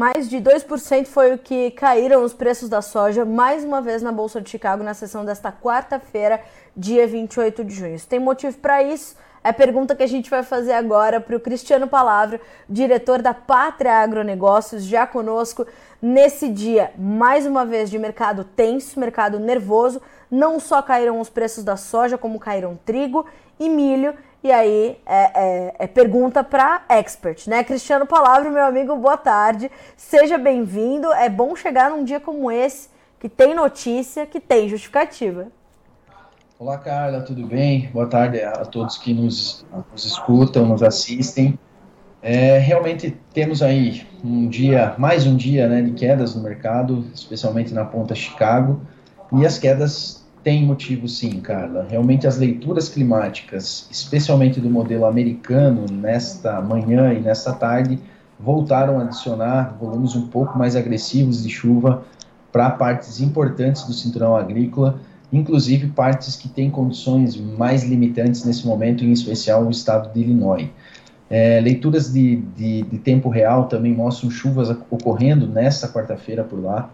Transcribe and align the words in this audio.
Mais 0.00 0.30
de 0.30 0.38
2% 0.38 1.04
foi 1.08 1.34
o 1.34 1.36
que 1.36 1.72
caíram 1.72 2.24
os 2.24 2.32
preços 2.32 2.70
da 2.70 2.80
soja 2.80 3.22
mais 3.26 3.62
uma 3.62 3.82
vez 3.82 4.00
na 4.00 4.10
Bolsa 4.10 4.40
de 4.40 4.48
Chicago 4.48 4.82
na 4.82 4.94
sessão 4.94 5.26
desta 5.26 5.52
quarta-feira, 5.52 6.40
dia 6.74 7.06
28 7.06 7.62
de 7.62 7.74
junho. 7.74 8.00
tem 8.08 8.18
motivo 8.18 8.56
para 8.56 8.82
isso? 8.82 9.14
É 9.44 9.50
a 9.50 9.52
pergunta 9.52 9.94
que 9.94 10.02
a 10.02 10.06
gente 10.06 10.30
vai 10.30 10.42
fazer 10.42 10.72
agora 10.72 11.20
para 11.20 11.36
o 11.36 11.40
Cristiano 11.40 11.86
Palavra, 11.86 12.40
diretor 12.66 13.20
da 13.20 13.34
Pátria 13.34 13.92
Agronegócios, 13.98 14.84
já 14.84 15.06
conosco 15.06 15.66
nesse 16.00 16.48
dia, 16.48 16.92
mais 16.96 17.44
uma 17.44 17.66
vez, 17.66 17.90
de 17.90 17.98
mercado 17.98 18.42
tenso, 18.42 18.98
mercado 18.98 19.38
nervoso. 19.38 20.00
Não 20.30 20.58
só 20.58 20.80
caíram 20.80 21.20
os 21.20 21.28
preços 21.28 21.62
da 21.62 21.76
soja, 21.76 22.16
como 22.16 22.40
caíram 22.40 22.78
trigo 22.86 23.26
e 23.58 23.68
milho. 23.68 24.14
E 24.42 24.50
aí 24.50 24.96
é, 25.04 25.16
é, 25.34 25.74
é 25.80 25.86
pergunta 25.86 26.42
para 26.42 26.82
expert, 26.88 27.46
né? 27.46 27.62
Cristiano 27.62 28.06
Palavra, 28.06 28.50
meu 28.50 28.64
amigo, 28.64 28.96
boa 28.96 29.18
tarde. 29.18 29.70
Seja 29.98 30.38
bem-vindo. 30.38 31.12
É 31.12 31.28
bom 31.28 31.54
chegar 31.54 31.90
num 31.90 32.02
dia 32.02 32.18
como 32.18 32.50
esse, 32.50 32.88
que 33.18 33.28
tem 33.28 33.54
notícia, 33.54 34.24
que 34.24 34.40
tem 34.40 34.66
justificativa. 34.66 35.48
Olá, 36.58 36.78
Carla, 36.78 37.20
tudo 37.20 37.46
bem? 37.46 37.90
Boa 37.92 38.06
tarde 38.06 38.40
a 38.42 38.64
todos 38.64 38.96
que 38.96 39.12
nos, 39.12 39.64
nos 39.92 40.06
escutam, 40.06 40.64
nos 40.64 40.82
assistem. 40.82 41.58
É, 42.22 42.58
realmente 42.58 43.14
temos 43.34 43.62
aí 43.62 44.06
um 44.24 44.48
dia, 44.48 44.94
mais 44.96 45.26
um 45.26 45.36
dia 45.36 45.68
né, 45.68 45.82
de 45.82 45.92
quedas 45.92 46.34
no 46.34 46.42
mercado, 46.42 47.06
especialmente 47.14 47.74
na 47.74 47.84
ponta 47.84 48.14
Chicago, 48.14 48.80
e 49.32 49.44
as 49.44 49.58
quedas 49.58 50.19
tem 50.42 50.64
motivo 50.64 51.06
sim, 51.08 51.40
Carla. 51.40 51.86
Realmente 51.88 52.26
as 52.26 52.38
leituras 52.38 52.88
climáticas, 52.88 53.86
especialmente 53.90 54.60
do 54.60 54.70
modelo 54.70 55.04
americano, 55.04 55.86
nesta 55.90 56.60
manhã 56.60 57.12
e 57.12 57.20
nesta 57.20 57.52
tarde, 57.52 57.98
voltaram 58.38 58.98
a 58.98 59.02
adicionar 59.02 59.76
volumes 59.78 60.16
um 60.16 60.28
pouco 60.28 60.58
mais 60.58 60.74
agressivos 60.76 61.42
de 61.42 61.50
chuva 61.50 62.04
para 62.50 62.70
partes 62.70 63.20
importantes 63.20 63.84
do 63.84 63.92
cinturão 63.92 64.34
agrícola, 64.34 64.98
inclusive 65.32 65.88
partes 65.88 66.36
que 66.36 66.48
têm 66.48 66.70
condições 66.70 67.36
mais 67.36 67.84
limitantes 67.84 68.44
nesse 68.44 68.66
momento, 68.66 69.04
em 69.04 69.12
especial 69.12 69.64
o 69.64 69.70
estado 69.70 70.12
de 70.12 70.20
Illinois. 70.20 70.68
É, 71.28 71.60
leituras 71.60 72.12
de, 72.12 72.36
de, 72.56 72.82
de 72.82 72.98
tempo 72.98 73.28
real 73.28 73.66
também 73.68 73.94
mostram 73.94 74.30
chuvas 74.30 74.68
ocorrendo 74.90 75.46
nesta 75.46 75.86
quarta-feira 75.86 76.42
por 76.42 76.60
lá. 76.60 76.90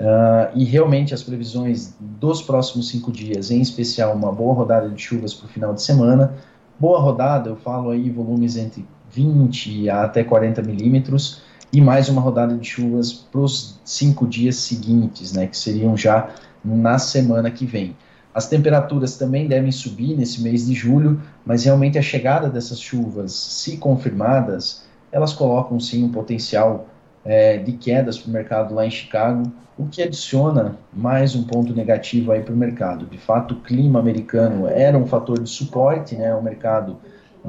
Uh, 0.00 0.50
e 0.56 0.64
realmente 0.64 1.14
as 1.14 1.22
previsões 1.22 1.94
dos 2.00 2.42
próximos 2.42 2.88
cinco 2.88 3.12
dias, 3.12 3.50
em 3.50 3.60
especial 3.60 4.12
uma 4.14 4.32
boa 4.32 4.52
rodada 4.52 4.88
de 4.88 5.00
chuvas 5.00 5.32
para 5.32 5.46
o 5.46 5.48
final 5.48 5.72
de 5.72 5.82
semana. 5.82 6.34
Boa 6.78 7.00
rodada, 7.00 7.48
eu 7.48 7.56
falo 7.56 7.90
aí 7.90 8.10
volumes 8.10 8.56
entre 8.56 8.84
20 9.10 9.88
a 9.88 10.02
até 10.02 10.24
40 10.24 10.62
milímetros, 10.62 11.42
e 11.72 11.80
mais 11.80 12.08
uma 12.08 12.20
rodada 12.20 12.56
de 12.56 12.68
chuvas 12.68 13.12
para 13.12 13.40
os 13.40 13.80
cinco 13.84 14.26
dias 14.26 14.56
seguintes, 14.56 15.32
né, 15.32 15.46
que 15.46 15.56
seriam 15.56 15.96
já 15.96 16.30
na 16.64 16.98
semana 16.98 17.50
que 17.50 17.64
vem. 17.64 17.96
As 18.34 18.48
temperaturas 18.48 19.16
também 19.16 19.46
devem 19.46 19.70
subir 19.70 20.16
nesse 20.16 20.42
mês 20.42 20.66
de 20.66 20.74
julho, 20.74 21.20
mas 21.46 21.64
realmente 21.64 21.98
a 21.98 22.02
chegada 22.02 22.48
dessas 22.48 22.80
chuvas, 22.80 23.32
se 23.32 23.76
confirmadas, 23.76 24.84
elas 25.12 25.32
colocam 25.32 25.78
sim 25.78 26.02
um 26.02 26.10
potencial 26.10 26.88
é, 27.24 27.56
de 27.56 27.72
quedas 27.72 28.18
para 28.18 28.28
o 28.28 28.32
mercado 28.32 28.74
lá 28.74 28.86
em 28.86 28.90
Chicago, 28.90 29.50
o 29.76 29.86
que 29.86 30.02
adiciona 30.02 30.76
mais 30.92 31.34
um 31.34 31.42
ponto 31.44 31.74
negativo 31.74 32.30
aí 32.30 32.42
para 32.42 32.54
o 32.54 32.56
mercado. 32.56 33.06
De 33.06 33.18
fato, 33.18 33.54
o 33.54 33.60
clima 33.60 33.98
americano 33.98 34.68
era 34.68 34.96
um 34.96 35.06
fator 35.06 35.40
de 35.40 35.48
suporte, 35.48 36.14
né, 36.14 36.30
ao 36.30 36.42
mercado 36.42 36.98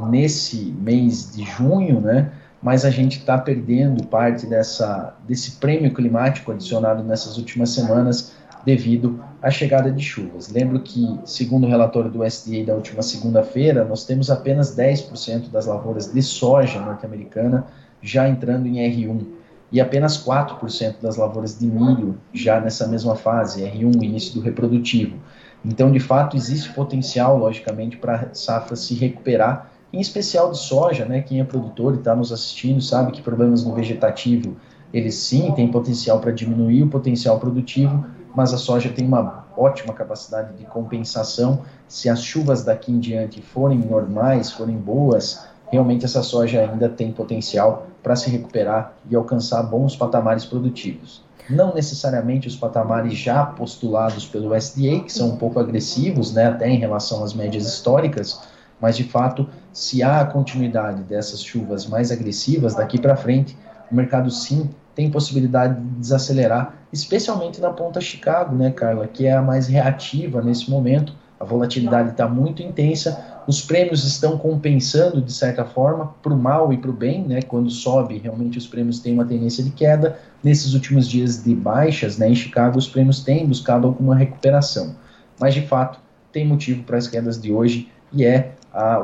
nesse 0.10 0.74
mês 0.80 1.36
de 1.36 1.44
junho, 1.44 2.02
né, 2.02 2.32
mas 2.62 2.84
a 2.84 2.90
gente 2.90 3.20
está 3.20 3.38
perdendo 3.38 4.06
parte 4.08 4.48
dessa, 4.48 5.16
desse 5.28 5.52
prêmio 5.58 5.94
climático 5.94 6.52
adicionado 6.52 7.04
nessas 7.04 7.38
últimas 7.38 7.70
semanas 7.70 8.34
devido 8.66 9.24
à 9.42 9.52
chegada 9.52 9.92
de 9.92 10.04
chuvas. 10.04 10.50
Lembro 10.50 10.80
que, 10.80 11.20
segundo 11.24 11.68
o 11.68 11.70
relatório 11.70 12.10
do 12.10 12.24
USDA 12.24 12.66
da 12.66 12.74
última 12.74 13.04
segunda-feira, 13.04 13.86
nós 13.86 14.04
temos 14.06 14.32
apenas 14.32 14.76
10% 14.76 15.52
das 15.52 15.68
lavouras 15.68 16.12
de 16.12 16.22
soja 16.24 16.80
norte-americana 16.80 17.68
já 18.02 18.28
entrando 18.28 18.66
em 18.66 18.78
R1 18.78 19.45
e 19.76 19.82
apenas 19.82 20.18
4% 20.18 21.02
das 21.02 21.18
lavouras 21.18 21.60
de 21.60 21.68
milho 21.68 22.18
já 22.34 22.62
nessa 22.62 22.88
mesma 22.88 23.14
fase, 23.14 23.62
R1, 23.62 24.02
início 24.02 24.34
do 24.34 24.40
reprodutivo. 24.40 25.18
Então, 25.66 25.92
de 25.92 26.00
fato, 26.00 26.38
existe 26.38 26.72
potencial, 26.72 27.38
logicamente, 27.38 27.98
para 27.98 28.16
a 28.16 28.34
safra 28.34 28.78
se 28.78 28.94
recuperar, 28.96 29.70
em 29.92 30.00
especial 30.00 30.50
de 30.50 30.60
soja, 30.60 31.04
né? 31.04 31.20
Quem 31.20 31.42
é 31.42 31.44
produtor 31.44 31.94
e 31.94 31.98
está 31.98 32.16
nos 32.16 32.32
assistindo 32.32 32.82
sabe 32.82 33.12
que 33.12 33.22
problemas 33.22 33.66
no 33.66 33.76
vegetativo, 33.76 34.56
eles 34.94 35.16
sim 35.16 35.52
têm 35.52 35.70
potencial 35.70 36.22
para 36.22 36.32
diminuir 36.32 36.84
o 36.84 36.88
potencial 36.88 37.38
produtivo, 37.38 38.06
mas 38.34 38.54
a 38.54 38.58
soja 38.58 38.88
tem 38.88 39.06
uma 39.06 39.46
ótima 39.58 39.94
capacidade 39.94 40.54
de 40.54 40.64
compensação. 40.64 41.64
Se 41.86 42.08
as 42.08 42.22
chuvas 42.22 42.64
daqui 42.64 42.94
em 42.94 43.00
diante 43.00 43.42
forem 43.42 43.80
normais, 43.80 44.54
forem 44.54 44.78
boas, 44.78 45.46
realmente 45.72 46.06
essa 46.06 46.22
soja 46.24 46.62
ainda 46.62 46.90
tem 46.90 47.12
potencial 47.12 47.88
para 48.04 48.16
se 48.16 48.30
recuperar 48.30 48.94
e 49.10 49.16
alcançar 49.16 49.64
bons 49.64 49.96
patamares 49.96 50.46
produtivos. 50.46 51.24
Não 51.50 51.74
necessariamente 51.74 52.48
os 52.48 52.56
patamares 52.56 53.14
já 53.18 53.46
postulados 53.46 54.26
pelo 54.26 54.56
USDA, 54.56 55.02
que 55.02 55.14
são 55.14 55.30
um 55.30 55.38
pouco 55.38 55.60
agressivos, 55.60 56.34
né, 56.34 56.48
até 56.48 56.68
em 56.70 56.78
relação 56.78 57.24
às 57.24 57.34
médias 57.34 57.68
históricas, 57.68 58.42
mas 58.82 58.98
de 58.98 59.04
fato, 59.04 59.48
se 59.72 60.02
há 60.04 60.22
a 60.22 60.26
continuidade 60.26 61.04
dessas 61.04 61.44
chuvas 61.44 61.86
mais 61.86 62.12
agressivas 62.12 62.76
daqui 62.76 63.00
para 63.00 63.16
frente, 63.16 63.58
o 63.92 63.96
mercado 63.96 64.32
sim 64.32 64.70
tem 64.96 65.12
possibilidade 65.12 65.80
de 65.80 66.00
desacelerar, 66.00 66.74
especialmente 66.92 67.60
na 67.60 67.70
ponta 67.70 68.00
Chicago, 68.00 68.56
né, 68.56 68.72
Carla, 68.72 69.08
que 69.08 69.28
é 69.28 69.34
a 69.34 69.42
mais 69.42 69.68
reativa 69.68 70.42
nesse 70.42 70.70
momento. 70.70 71.14
A 71.40 71.44
volatilidade 71.44 72.12
está 72.12 72.28
muito 72.28 72.64
intensa, 72.64 73.35
os 73.48 73.62
prêmios 73.62 74.04
estão 74.04 74.38
compensando, 74.38 75.22
de 75.22 75.32
certa 75.32 75.64
forma, 75.64 76.14
para 76.22 76.34
o 76.34 76.38
mal 76.38 76.74
e 76.74 76.78
para 76.78 76.90
o 76.90 76.94
bem, 76.94 77.24
né? 77.24 77.42
Quando 77.42 77.70
sobe, 77.70 78.18
realmente 78.18 78.58
os 78.58 78.66
prêmios 78.66 79.00
têm 79.00 79.14
uma 79.14 79.26
tendência 79.26 79.64
de 79.64 79.70
queda. 79.70 80.20
Nesses 80.44 80.74
últimos 80.74 81.08
dias 81.08 81.44
de 81.44 81.54
baixas, 81.54 82.18
né, 82.18 82.30
em 82.30 82.36
Chicago, 82.36 82.78
os 82.78 82.88
prêmios 82.88 83.24
têm 83.24 83.46
buscado 83.46 83.88
alguma 83.88 84.16
recuperação. 84.16 84.96
Mas, 85.40 85.54
de 85.54 85.62
fato, 85.62 86.00
tem 86.32 86.46
motivo 86.46 86.84
para 86.84 86.98
as 86.98 87.08
quedas 87.08 87.40
de 87.40 87.52
hoje 87.52 87.90
e 88.12 88.24
é 88.24 88.54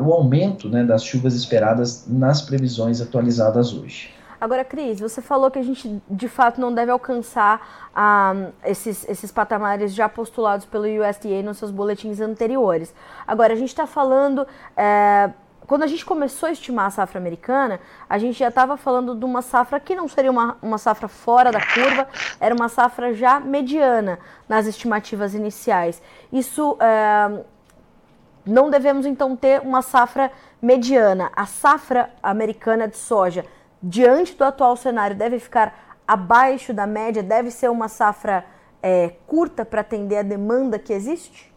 o 0.03 0.11
aumento 0.11 0.67
né, 0.67 0.83
das 0.83 1.03
chuvas 1.03 1.33
esperadas 1.33 2.05
nas 2.07 2.41
previsões 2.41 2.99
atualizadas 2.99 3.73
hoje. 3.73 4.09
Agora, 4.41 4.65
Cris, 4.65 4.99
você 4.99 5.21
falou 5.21 5.51
que 5.51 5.59
a 5.59 5.61
gente 5.61 6.01
de 6.09 6.27
fato 6.27 6.59
não 6.59 6.73
deve 6.73 6.91
alcançar 6.91 7.91
ah, 7.95 8.47
esses, 8.65 9.07
esses 9.07 9.31
patamares 9.31 9.93
já 9.93 10.09
postulados 10.09 10.65
pelo 10.65 10.85
USDA 10.85 11.43
nos 11.43 11.59
seus 11.59 11.69
boletins 11.69 12.19
anteriores. 12.19 12.91
Agora, 13.27 13.53
a 13.53 13.55
gente 13.55 13.69
está 13.69 13.85
falando. 13.85 14.47
É, 14.75 15.29
quando 15.67 15.83
a 15.83 15.87
gente 15.87 16.03
começou 16.03 16.49
a 16.49 16.51
estimar 16.51 16.87
a 16.87 16.89
safra 16.89 17.19
americana, 17.19 17.79
a 18.09 18.17
gente 18.17 18.39
já 18.39 18.47
estava 18.47 18.75
falando 18.77 19.13
de 19.13 19.23
uma 19.23 19.43
safra 19.43 19.79
que 19.79 19.93
não 19.93 20.07
seria 20.07 20.31
uma, 20.31 20.57
uma 20.59 20.79
safra 20.79 21.07
fora 21.07 21.51
da 21.51 21.61
curva, 21.63 22.07
era 22.39 22.53
uma 22.55 22.67
safra 22.67 23.13
já 23.13 23.39
mediana 23.39 24.17
nas 24.49 24.65
estimativas 24.65 25.35
iniciais. 25.35 26.01
Isso. 26.33 26.77
É, 26.79 27.43
não 28.43 28.71
devemos 28.71 29.05
então 29.05 29.35
ter 29.35 29.61
uma 29.61 29.83
safra 29.83 30.31
mediana. 30.59 31.31
A 31.35 31.45
safra 31.45 32.09
americana 32.23 32.87
de 32.87 32.97
soja 32.97 33.45
diante 33.81 34.35
do 34.35 34.43
atual 34.43 34.75
cenário, 34.75 35.15
deve 35.15 35.39
ficar 35.39 35.97
abaixo 36.07 36.73
da 36.73 36.85
média? 36.85 37.23
Deve 37.23 37.51
ser 37.51 37.69
uma 37.69 37.87
safra 37.87 38.45
é, 38.81 39.13
curta 39.27 39.63
para 39.65 39.81
atender 39.81 40.17
a 40.17 40.23
demanda 40.23 40.77
que 40.77 40.93
existe? 40.93 41.51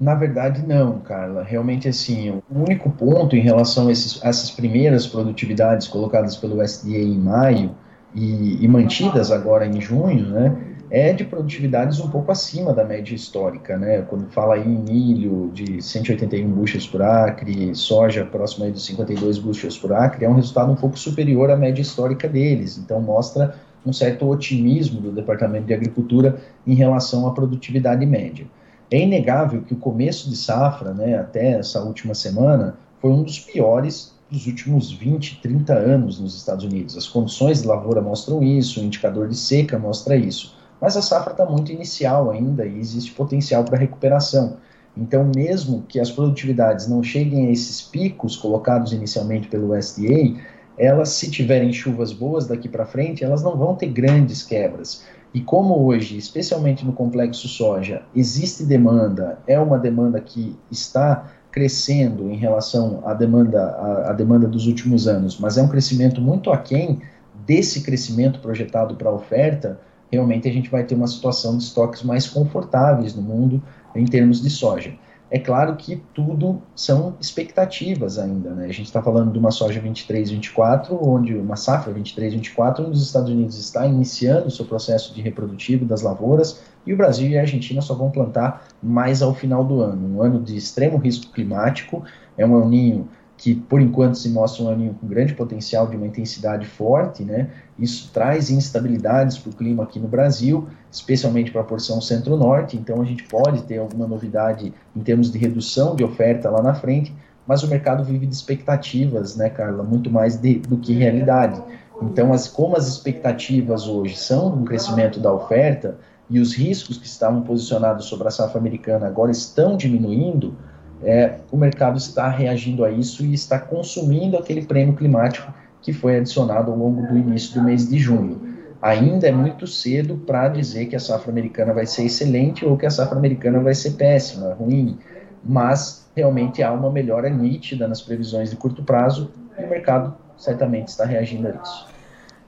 Na 0.00 0.14
verdade, 0.14 0.64
não, 0.64 1.00
Carla. 1.00 1.42
Realmente, 1.42 1.88
assim, 1.88 2.30
o 2.48 2.60
único 2.62 2.88
ponto 2.90 3.34
em 3.34 3.40
relação 3.40 3.88
a, 3.88 3.92
esses, 3.92 4.24
a 4.24 4.28
essas 4.28 4.50
primeiras 4.50 5.06
produtividades 5.06 5.88
colocadas 5.88 6.36
pelo 6.36 6.62
USDA 6.62 6.98
em 6.98 7.18
maio 7.18 7.74
e, 8.14 8.64
e 8.64 8.68
mantidas 8.68 9.32
agora 9.32 9.66
em 9.66 9.80
junho, 9.80 10.28
né, 10.28 10.56
é 10.90 11.12
de 11.12 11.24
produtividades 11.24 12.00
um 12.00 12.08
pouco 12.08 12.32
acima 12.32 12.72
da 12.72 12.84
média 12.84 13.14
histórica, 13.14 13.76
né? 13.76 14.02
Quando 14.02 14.26
fala 14.30 14.58
em 14.58 14.68
milho 14.68 15.50
de 15.52 15.82
181 15.82 16.50
bushels 16.50 16.86
por 16.86 17.02
acre, 17.02 17.74
soja 17.74 18.24
próximo 18.24 18.64
aí 18.64 18.72
dos 18.72 18.86
52 18.86 19.38
bushels 19.38 19.76
por 19.76 19.92
acre, 19.92 20.24
é 20.24 20.28
um 20.28 20.34
resultado 20.34 20.72
um 20.72 20.76
pouco 20.76 20.98
superior 20.98 21.50
à 21.50 21.56
média 21.56 21.82
histórica 21.82 22.28
deles. 22.28 22.78
Então 22.78 23.00
mostra 23.00 23.54
um 23.84 23.92
certo 23.92 24.26
otimismo 24.28 25.00
do 25.00 25.12
Departamento 25.12 25.66
de 25.66 25.74
Agricultura 25.74 26.40
em 26.66 26.74
relação 26.74 27.26
à 27.26 27.32
produtividade 27.32 28.04
média. 28.06 28.46
É 28.90 29.00
inegável 29.00 29.62
que 29.62 29.74
o 29.74 29.76
começo 29.76 30.30
de 30.30 30.36
safra, 30.36 30.94
né, 30.94 31.18
até 31.18 31.58
essa 31.58 31.82
última 31.82 32.14
semana, 32.14 32.76
foi 33.00 33.10
um 33.10 33.22
dos 33.22 33.38
piores 33.38 34.16
dos 34.30 34.46
últimos 34.46 34.90
20, 34.90 35.40
30 35.42 35.74
anos 35.74 36.18
nos 36.18 36.34
Estados 36.34 36.64
Unidos. 36.64 36.96
As 36.96 37.06
condições 37.06 37.62
de 37.62 37.68
lavoura 37.68 38.00
mostram 38.00 38.42
isso, 38.42 38.80
o 38.80 38.84
indicador 38.84 39.28
de 39.28 39.36
seca 39.36 39.78
mostra 39.78 40.16
isso 40.16 40.57
mas 40.80 40.96
a 40.96 41.02
safra 41.02 41.32
está 41.32 41.44
muito 41.44 41.72
inicial 41.72 42.30
ainda 42.30 42.64
e 42.66 42.78
existe 42.78 43.12
potencial 43.12 43.64
para 43.64 43.78
recuperação. 43.78 44.56
Então, 44.96 45.30
mesmo 45.34 45.82
que 45.88 46.00
as 46.00 46.10
produtividades 46.10 46.88
não 46.88 47.02
cheguem 47.02 47.46
a 47.46 47.50
esses 47.50 47.80
picos 47.80 48.36
colocados 48.36 48.92
inicialmente 48.92 49.48
pelo 49.48 49.76
USDA, 49.76 50.36
elas, 50.76 51.10
se 51.10 51.30
tiverem 51.30 51.72
chuvas 51.72 52.12
boas 52.12 52.46
daqui 52.46 52.68
para 52.68 52.86
frente, 52.86 53.24
elas 53.24 53.42
não 53.42 53.56
vão 53.56 53.74
ter 53.74 53.88
grandes 53.88 54.42
quebras. 54.42 55.04
E 55.34 55.40
como 55.40 55.84
hoje, 55.84 56.16
especialmente 56.16 56.84
no 56.84 56.92
complexo 56.92 57.48
soja, 57.48 58.02
existe 58.14 58.64
demanda, 58.64 59.38
é 59.46 59.58
uma 59.58 59.78
demanda 59.78 60.20
que 60.20 60.56
está 60.70 61.30
crescendo 61.50 62.30
em 62.30 62.36
relação 62.36 63.02
à 63.04 63.12
demanda, 63.14 63.60
à, 63.60 64.10
à 64.10 64.12
demanda 64.12 64.46
dos 64.46 64.66
últimos 64.66 65.06
anos, 65.06 65.38
mas 65.38 65.58
é 65.58 65.62
um 65.62 65.68
crescimento 65.68 66.20
muito 66.20 66.50
aquém 66.50 67.00
desse 67.46 67.82
crescimento 67.82 68.40
projetado 68.40 68.94
para 68.96 69.08
a 69.08 69.12
oferta, 69.12 69.80
realmente 70.10 70.48
a 70.48 70.52
gente 70.52 70.70
vai 70.70 70.84
ter 70.84 70.94
uma 70.94 71.06
situação 71.06 71.56
de 71.56 71.64
estoques 71.64 72.02
mais 72.02 72.28
confortáveis 72.28 73.14
no 73.14 73.22
mundo 73.22 73.62
em 73.94 74.04
termos 74.04 74.40
de 74.40 74.50
soja. 74.50 74.92
É 75.30 75.38
claro 75.38 75.76
que 75.76 76.02
tudo 76.14 76.62
são 76.74 77.14
expectativas 77.20 78.18
ainda, 78.18 78.50
né? 78.50 78.64
A 78.64 78.72
gente 78.72 78.86
está 78.86 79.02
falando 79.02 79.30
de 79.30 79.38
uma 79.38 79.50
soja 79.50 79.78
23-24, 79.78 80.98
onde 81.02 81.34
uma 81.34 81.54
safra 81.54 81.92
23-24, 81.92 82.80
onde 82.80 82.92
os 82.92 83.02
Estados 83.02 83.30
Unidos 83.30 83.58
está 83.58 83.86
iniciando 83.86 84.46
o 84.46 84.50
seu 84.50 84.64
processo 84.64 85.14
de 85.14 85.20
reprodutivo 85.20 85.84
das 85.84 86.00
lavouras, 86.00 86.62
e 86.86 86.94
o 86.94 86.96
Brasil 86.96 87.28
e 87.28 87.36
a 87.36 87.42
Argentina 87.42 87.82
só 87.82 87.94
vão 87.94 88.10
plantar 88.10 88.66
mais 88.82 89.20
ao 89.20 89.34
final 89.34 89.62
do 89.62 89.82
ano. 89.82 90.16
Um 90.16 90.22
ano 90.22 90.40
de 90.40 90.56
extremo 90.56 90.96
risco 90.96 91.30
climático, 91.30 92.02
é 92.38 92.46
um 92.46 92.56
aninho 92.56 93.06
que 93.38 93.54
por 93.54 93.80
enquanto 93.80 94.18
se 94.18 94.28
mostra 94.28 94.64
um 94.64 94.68
aninho 94.68 94.94
com 94.94 95.06
grande 95.06 95.32
potencial 95.32 95.86
de 95.86 95.96
uma 95.96 96.08
intensidade 96.08 96.66
forte, 96.66 97.22
né? 97.22 97.48
Isso 97.78 98.10
traz 98.12 98.50
instabilidades 98.50 99.38
para 99.38 99.50
o 99.50 99.54
clima 99.54 99.84
aqui 99.84 100.00
no 100.00 100.08
Brasil, 100.08 100.66
especialmente 100.90 101.52
para 101.52 101.60
a 101.60 101.64
porção 101.64 102.00
centro-norte. 102.00 102.76
Então 102.76 103.00
a 103.00 103.04
gente 103.04 103.22
pode 103.22 103.62
ter 103.62 103.78
alguma 103.78 104.08
novidade 104.08 104.74
em 104.94 105.00
termos 105.00 105.30
de 105.30 105.38
redução 105.38 105.94
de 105.94 106.02
oferta 106.02 106.50
lá 106.50 106.60
na 106.60 106.74
frente, 106.74 107.14
mas 107.46 107.62
o 107.62 107.68
mercado 107.68 108.02
vive 108.02 108.26
de 108.26 108.34
expectativas, 108.34 109.36
né, 109.36 109.48
Carla? 109.48 109.84
Muito 109.84 110.10
mais 110.10 110.36
de, 110.36 110.56
do 110.56 110.76
que 110.76 110.92
realidade. 110.92 111.62
Então, 112.02 112.32
as, 112.32 112.48
como 112.48 112.76
as 112.76 112.88
expectativas 112.88 113.86
hoje 113.86 114.16
são 114.16 114.52
um 114.52 114.64
crescimento 114.64 115.20
da 115.20 115.32
oferta 115.32 115.96
e 116.28 116.40
os 116.40 116.54
riscos 116.54 116.98
que 116.98 117.06
estavam 117.06 117.42
posicionados 117.42 118.06
sobre 118.06 118.26
a 118.26 118.30
safra 118.32 118.58
americana 118.58 119.06
agora 119.06 119.30
estão 119.30 119.76
diminuindo, 119.76 120.56
é, 121.02 121.36
o 121.50 121.56
mercado 121.56 121.96
está 121.96 122.28
reagindo 122.28 122.84
a 122.84 122.90
isso 122.90 123.24
e 123.24 123.32
está 123.32 123.58
consumindo 123.58 124.36
aquele 124.36 124.64
prêmio 124.64 124.94
climático 124.94 125.52
que 125.80 125.92
foi 125.92 126.16
adicionado 126.16 126.70
ao 126.70 126.76
longo 126.76 127.06
do 127.06 127.16
início 127.16 127.54
do 127.54 127.62
mês 127.62 127.88
de 127.88 127.98
junho. 127.98 128.56
Ainda 128.80 129.26
é 129.26 129.32
muito 129.32 129.66
cedo 129.66 130.16
para 130.26 130.48
dizer 130.48 130.86
que 130.86 130.96
a 130.96 131.00
safra 131.00 131.30
americana 131.30 131.72
vai 131.72 131.86
ser 131.86 132.04
excelente 132.04 132.64
ou 132.64 132.76
que 132.76 132.86
a 132.86 132.90
safra 132.90 133.18
americana 133.18 133.60
vai 133.60 133.74
ser 133.74 133.92
péssima, 133.92 134.54
ruim, 134.54 134.98
mas 135.44 136.08
realmente 136.14 136.62
há 136.62 136.72
uma 136.72 136.90
melhora 136.90 137.28
nítida 137.28 137.88
nas 137.88 138.02
previsões 138.02 138.50
de 138.50 138.56
curto 138.56 138.82
prazo 138.82 139.30
e 139.58 139.64
o 139.64 139.68
mercado 139.68 140.14
certamente 140.36 140.88
está 140.88 141.04
reagindo 141.04 141.48
a 141.48 141.50
isso. 141.50 141.97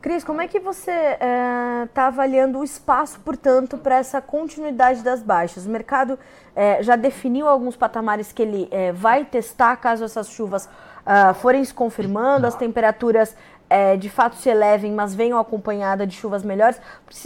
Cris, 0.00 0.24
como 0.24 0.40
é 0.40 0.48
que 0.48 0.58
você 0.58 0.90
está 0.90 2.04
eh, 2.04 2.06
avaliando 2.06 2.58
o 2.58 2.64
espaço, 2.64 3.20
portanto, 3.20 3.76
para 3.76 3.96
essa 3.96 4.18
continuidade 4.18 5.02
das 5.02 5.22
baixas? 5.22 5.66
O 5.66 5.68
mercado 5.68 6.18
eh, 6.56 6.82
já 6.82 6.96
definiu 6.96 7.46
alguns 7.46 7.76
patamares 7.76 8.32
que 8.32 8.40
ele 8.40 8.66
eh, 8.70 8.92
vai 8.92 9.26
testar 9.26 9.76
caso 9.76 10.02
essas 10.02 10.30
chuvas 10.30 10.64
uh, 10.64 11.34
forem 11.34 11.62
se 11.62 11.74
confirmando, 11.74 12.46
as 12.46 12.54
temperaturas 12.54 13.36
de 14.00 14.10
fato 14.10 14.34
se 14.34 14.48
elevem, 14.48 14.90
mas 14.90 15.14
venham 15.14 15.38
acompanhadas 15.38 16.08
de 16.08 16.16
chuvas 16.16 16.42
melhores. 16.42 16.80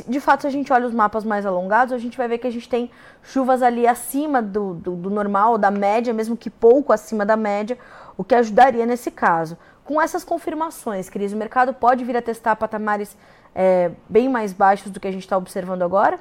De 0.06 0.20
fato, 0.20 0.43
se 0.43 0.47
a 0.47 0.50
gente 0.50 0.70
olha 0.75 0.87
os 0.87 0.93
mapas 0.93 1.25
mais 1.25 1.47
alongados, 1.47 1.94
a 1.94 1.97
gente 1.97 2.19
vai 2.19 2.29
ver 2.29 2.37
que 2.37 2.47
a 2.47 2.50
gente 2.50 2.69
tem 2.69 2.91
chuvas 3.23 3.62
ali 3.62 3.87
acima 3.87 4.43
do, 4.43 4.75
do, 4.75 4.94
do 4.94 5.09
normal, 5.09 5.56
da 5.56 5.70
média, 5.70 6.12
mesmo 6.12 6.37
que 6.37 6.50
pouco 6.50 6.93
acima 6.93 7.25
da 7.25 7.35
média, 7.35 7.79
o 8.15 8.23
que 8.23 8.35
ajudaria 8.35 8.85
nesse 8.85 9.11
caso. 9.11 9.56
Com 9.84 10.00
essas 10.00 10.25
confirmações, 10.25 11.10
Cris, 11.10 11.32
o 11.32 11.36
mercado 11.36 11.75
pode 11.75 12.04
vir 12.04 12.16
a 12.16 12.22
testar 12.22 12.56
patamares 12.56 13.16
é, 13.54 13.90
bem 14.08 14.28
mais 14.28 14.52
baixos 14.52 14.90
do 14.90 14.98
que 14.98 15.06
a 15.06 15.12
gente 15.12 15.22
está 15.22 15.36
observando 15.36 15.82
agora? 15.82 16.19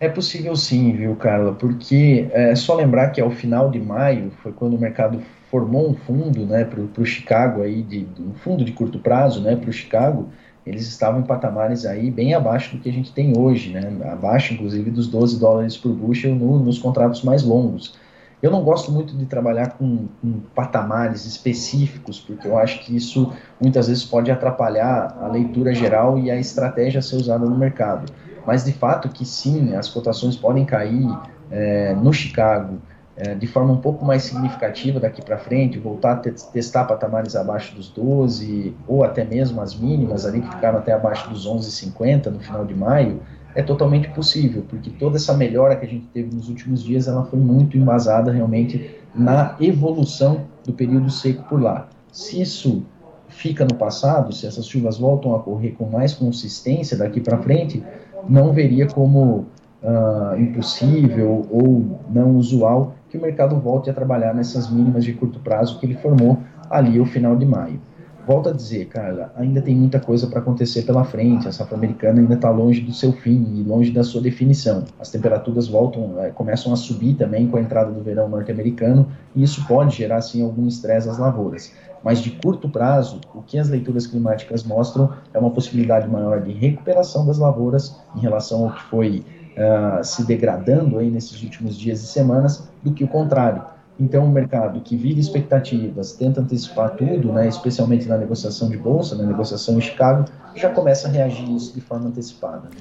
É 0.00 0.08
possível 0.08 0.54
sim, 0.54 0.92
viu, 0.92 1.16
Carla? 1.16 1.52
Porque 1.52 2.28
é 2.30 2.54
só 2.54 2.76
lembrar 2.76 3.10
que 3.10 3.20
ao 3.20 3.30
final 3.30 3.68
de 3.68 3.80
maio 3.80 4.30
foi 4.42 4.52
quando 4.52 4.74
o 4.74 4.78
mercado 4.78 5.20
formou 5.50 5.90
um 5.90 5.94
fundo 5.94 6.46
né, 6.46 6.64
para 6.64 7.02
o 7.02 7.04
Chicago, 7.04 7.62
aí 7.62 7.82
de, 7.82 8.06
um 8.20 8.34
fundo 8.34 8.64
de 8.64 8.72
curto 8.72 8.98
prazo 9.00 9.40
né, 9.40 9.56
para 9.56 9.70
o 9.70 9.72
Chicago, 9.72 10.28
eles 10.64 10.86
estavam 10.86 11.20
em 11.20 11.24
patamares 11.24 11.84
aí 11.84 12.10
bem 12.10 12.34
abaixo 12.34 12.76
do 12.76 12.82
que 12.82 12.88
a 12.88 12.92
gente 12.92 13.12
tem 13.12 13.36
hoje, 13.36 13.70
né, 13.70 13.90
abaixo 14.12 14.54
inclusive 14.54 14.90
dos 14.90 15.08
12 15.08 15.40
dólares 15.40 15.76
por 15.76 15.92
bushel 15.92 16.34
no, 16.34 16.60
nos 16.60 16.78
contratos 16.78 17.22
mais 17.22 17.42
longos. 17.42 17.96
Eu 18.42 18.50
não 18.50 18.62
gosto 18.62 18.92
muito 18.92 19.16
de 19.16 19.26
trabalhar 19.26 19.70
com, 19.72 20.06
com, 20.20 20.40
patamares 20.54 21.24
específicos, 21.26 22.20
porque 22.20 22.46
eu 22.46 22.56
acho 22.56 22.84
que 22.84 22.96
isso 22.96 23.32
muitas 23.60 23.88
vezes 23.88 24.04
pode 24.04 24.30
atrapalhar 24.30 25.16
a 25.20 25.26
leitura 25.26 25.74
geral 25.74 26.18
e 26.18 26.30
a 26.30 26.36
estratégia 26.36 27.00
a 27.00 27.02
ser 27.02 27.16
usada 27.16 27.44
no 27.44 27.56
mercado. 27.56 28.12
Mas 28.46 28.64
de 28.64 28.72
fato 28.72 29.08
que 29.08 29.24
sim, 29.24 29.74
as 29.74 29.88
cotações 29.88 30.36
podem 30.36 30.64
cair 30.64 31.08
é, 31.50 31.94
no 31.94 32.12
Chicago 32.12 32.78
é, 33.20 33.34
de 33.34 33.48
forma 33.48 33.72
um 33.72 33.80
pouco 33.80 34.04
mais 34.04 34.22
significativa 34.22 35.00
daqui 35.00 35.20
para 35.20 35.36
frente, 35.36 35.76
voltar 35.76 36.12
a 36.12 36.16
te 36.18 36.30
testar 36.52 36.84
patamares 36.84 37.34
abaixo 37.34 37.74
dos 37.74 37.88
12, 37.88 38.72
ou 38.86 39.02
até 39.02 39.24
mesmo 39.24 39.60
as 39.60 39.74
mínimas 39.74 40.24
ali 40.24 40.40
que 40.40 40.48
ficaram 40.48 40.78
até 40.78 40.92
abaixo 40.92 41.28
dos 41.28 41.44
11,50 41.44 42.26
no 42.26 42.38
final 42.38 42.64
de 42.64 42.76
maio 42.76 43.20
é 43.54 43.62
totalmente 43.62 44.08
possível, 44.10 44.64
porque 44.68 44.90
toda 44.90 45.16
essa 45.16 45.34
melhora 45.34 45.76
que 45.76 45.84
a 45.84 45.88
gente 45.88 46.06
teve 46.06 46.34
nos 46.34 46.48
últimos 46.48 46.82
dias, 46.82 47.08
ela 47.08 47.24
foi 47.24 47.38
muito 47.38 47.76
embasada 47.76 48.30
realmente 48.30 48.96
na 49.14 49.56
evolução 49.60 50.42
do 50.64 50.72
período 50.72 51.10
seco 51.10 51.42
por 51.44 51.60
lá. 51.60 51.88
Se 52.12 52.40
isso 52.40 52.84
fica 53.28 53.64
no 53.64 53.74
passado, 53.74 54.32
se 54.32 54.46
essas 54.46 54.66
chuvas 54.66 54.98
voltam 54.98 55.32
a 55.32 55.36
ocorrer 55.36 55.74
com 55.74 55.86
mais 55.86 56.14
consistência 56.14 56.96
daqui 56.96 57.20
para 57.20 57.38
frente, 57.38 57.82
não 58.28 58.52
veria 58.52 58.86
como 58.86 59.46
uh, 59.82 60.38
impossível 60.38 61.46
ou 61.50 61.98
não 62.10 62.36
usual 62.36 62.94
que 63.08 63.16
o 63.16 63.20
mercado 63.20 63.58
volte 63.58 63.88
a 63.90 63.94
trabalhar 63.94 64.34
nessas 64.34 64.70
mínimas 64.70 65.04
de 65.04 65.12
curto 65.14 65.40
prazo 65.40 65.78
que 65.78 65.86
ele 65.86 65.94
formou 65.94 66.38
ali 66.70 66.98
ao 66.98 67.06
final 67.06 67.36
de 67.36 67.46
maio 67.46 67.80
volto 68.28 68.50
a 68.50 68.52
dizer, 68.52 68.88
Carla, 68.88 69.32
ainda 69.36 69.62
tem 69.62 69.74
muita 69.74 69.98
coisa 69.98 70.26
para 70.26 70.40
acontecer 70.40 70.82
pela 70.82 71.02
frente. 71.02 71.48
A 71.48 71.52
safra 71.52 71.78
americana 71.78 72.20
ainda 72.20 72.34
está 72.34 72.50
longe 72.50 72.82
do 72.82 72.92
seu 72.92 73.10
fim 73.10 73.42
e 73.56 73.62
longe 73.62 73.90
da 73.90 74.04
sua 74.04 74.20
definição. 74.20 74.84
As 75.00 75.10
temperaturas 75.10 75.66
voltam, 75.66 76.22
é, 76.22 76.28
começam 76.28 76.70
a 76.70 76.76
subir 76.76 77.14
também 77.14 77.48
com 77.48 77.56
a 77.56 77.60
entrada 77.62 77.90
do 77.90 78.02
verão 78.02 78.28
norte-americano 78.28 79.08
e 79.34 79.42
isso 79.42 79.66
pode 79.66 79.96
gerar 79.96 80.20
sim 80.20 80.42
algum 80.42 80.68
estresse 80.68 81.08
às 81.08 81.16
lavouras. 81.16 81.72
Mas 82.04 82.20
de 82.20 82.32
curto 82.32 82.68
prazo, 82.68 83.18
o 83.34 83.40
que 83.40 83.58
as 83.58 83.70
leituras 83.70 84.06
climáticas 84.06 84.62
mostram 84.62 85.10
é 85.32 85.38
uma 85.38 85.50
possibilidade 85.50 86.06
maior 86.06 86.42
de 86.42 86.52
recuperação 86.52 87.26
das 87.26 87.38
lavouras 87.38 87.98
em 88.14 88.20
relação 88.20 88.66
ao 88.66 88.74
que 88.74 88.82
foi 88.82 89.24
uh, 89.56 90.04
se 90.04 90.22
degradando 90.26 90.98
aí 90.98 91.10
nesses 91.10 91.42
últimos 91.42 91.78
dias 91.78 92.02
e 92.02 92.06
semanas, 92.06 92.68
do 92.82 92.92
que 92.92 93.02
o 93.02 93.08
contrário 93.08 93.77
então, 93.98 94.24
o 94.24 94.28
mercado 94.28 94.80
que 94.80 94.96
vive 94.96 95.20
expectativas, 95.20 96.12
tenta 96.12 96.40
antecipar 96.40 96.90
tudo, 96.90 97.32
né, 97.32 97.48
especialmente 97.48 98.06
na 98.06 98.16
negociação 98.16 98.68
de 98.68 98.76
bolsa, 98.76 99.16
na 99.16 99.24
negociação 99.24 99.76
em 99.76 99.80
Chicago, 99.80 100.24
já 100.54 100.70
começa 100.70 101.08
a 101.08 101.10
reagir 101.10 101.50
isso 101.54 101.74
de 101.74 101.80
forma 101.80 102.06
antecipada. 102.06 102.68
Né? 102.68 102.76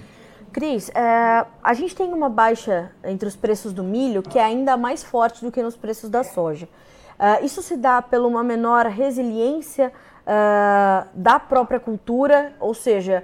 Cris, 0.54 0.90
é, 0.90 1.46
a 1.64 1.74
gente 1.74 1.96
tem 1.96 2.14
uma 2.14 2.30
baixa 2.30 2.92
entre 3.04 3.28
os 3.28 3.36
preços 3.36 3.74
do 3.74 3.84
milho 3.84 4.22
que 4.22 4.38
é 4.38 4.44
ainda 4.44 4.78
mais 4.78 5.04
forte 5.04 5.44
do 5.44 5.52
que 5.52 5.62
nos 5.62 5.76
preços 5.76 6.10
da 6.10 6.24
soja. 6.24 6.70
É, 7.18 7.44
isso 7.44 7.64
se 7.64 7.76
dá 7.76 8.00
pela 8.02 8.28
uma 8.28 8.44
menor 8.44 8.86
resiliência 8.86 9.92
é, 10.26 11.04
da 11.16 11.40
própria 11.40 11.80
cultura, 11.80 12.54
ou 12.60 12.74
seja, 12.74 13.24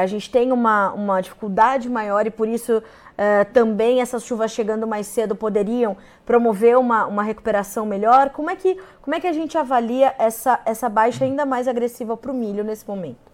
a 0.00 0.06
gente 0.06 0.30
tem 0.30 0.50
uma, 0.50 0.92
uma 0.94 1.20
dificuldade 1.20 1.90
maior 1.90 2.26
e 2.26 2.30
por 2.30 2.48
isso 2.48 2.82
uh, 3.18 3.52
também 3.52 4.00
essas 4.00 4.22
chuvas 4.24 4.52
chegando 4.52 4.86
mais 4.86 5.06
cedo 5.06 5.34
poderiam 5.34 5.96
promover 6.24 6.78
uma, 6.78 7.06
uma 7.06 7.22
recuperação 7.22 7.84
melhor? 7.84 8.30
Como 8.30 8.48
é, 8.48 8.56
que, 8.56 8.78
como 9.02 9.14
é 9.14 9.20
que 9.20 9.26
a 9.26 9.32
gente 9.32 9.58
avalia 9.58 10.14
essa, 10.18 10.60
essa 10.64 10.88
baixa 10.88 11.24
ainda 11.24 11.44
mais 11.44 11.66
agressiva 11.66 12.16
para 12.16 12.30
o 12.30 12.34
milho 12.34 12.62
nesse 12.62 12.86
momento? 12.86 13.28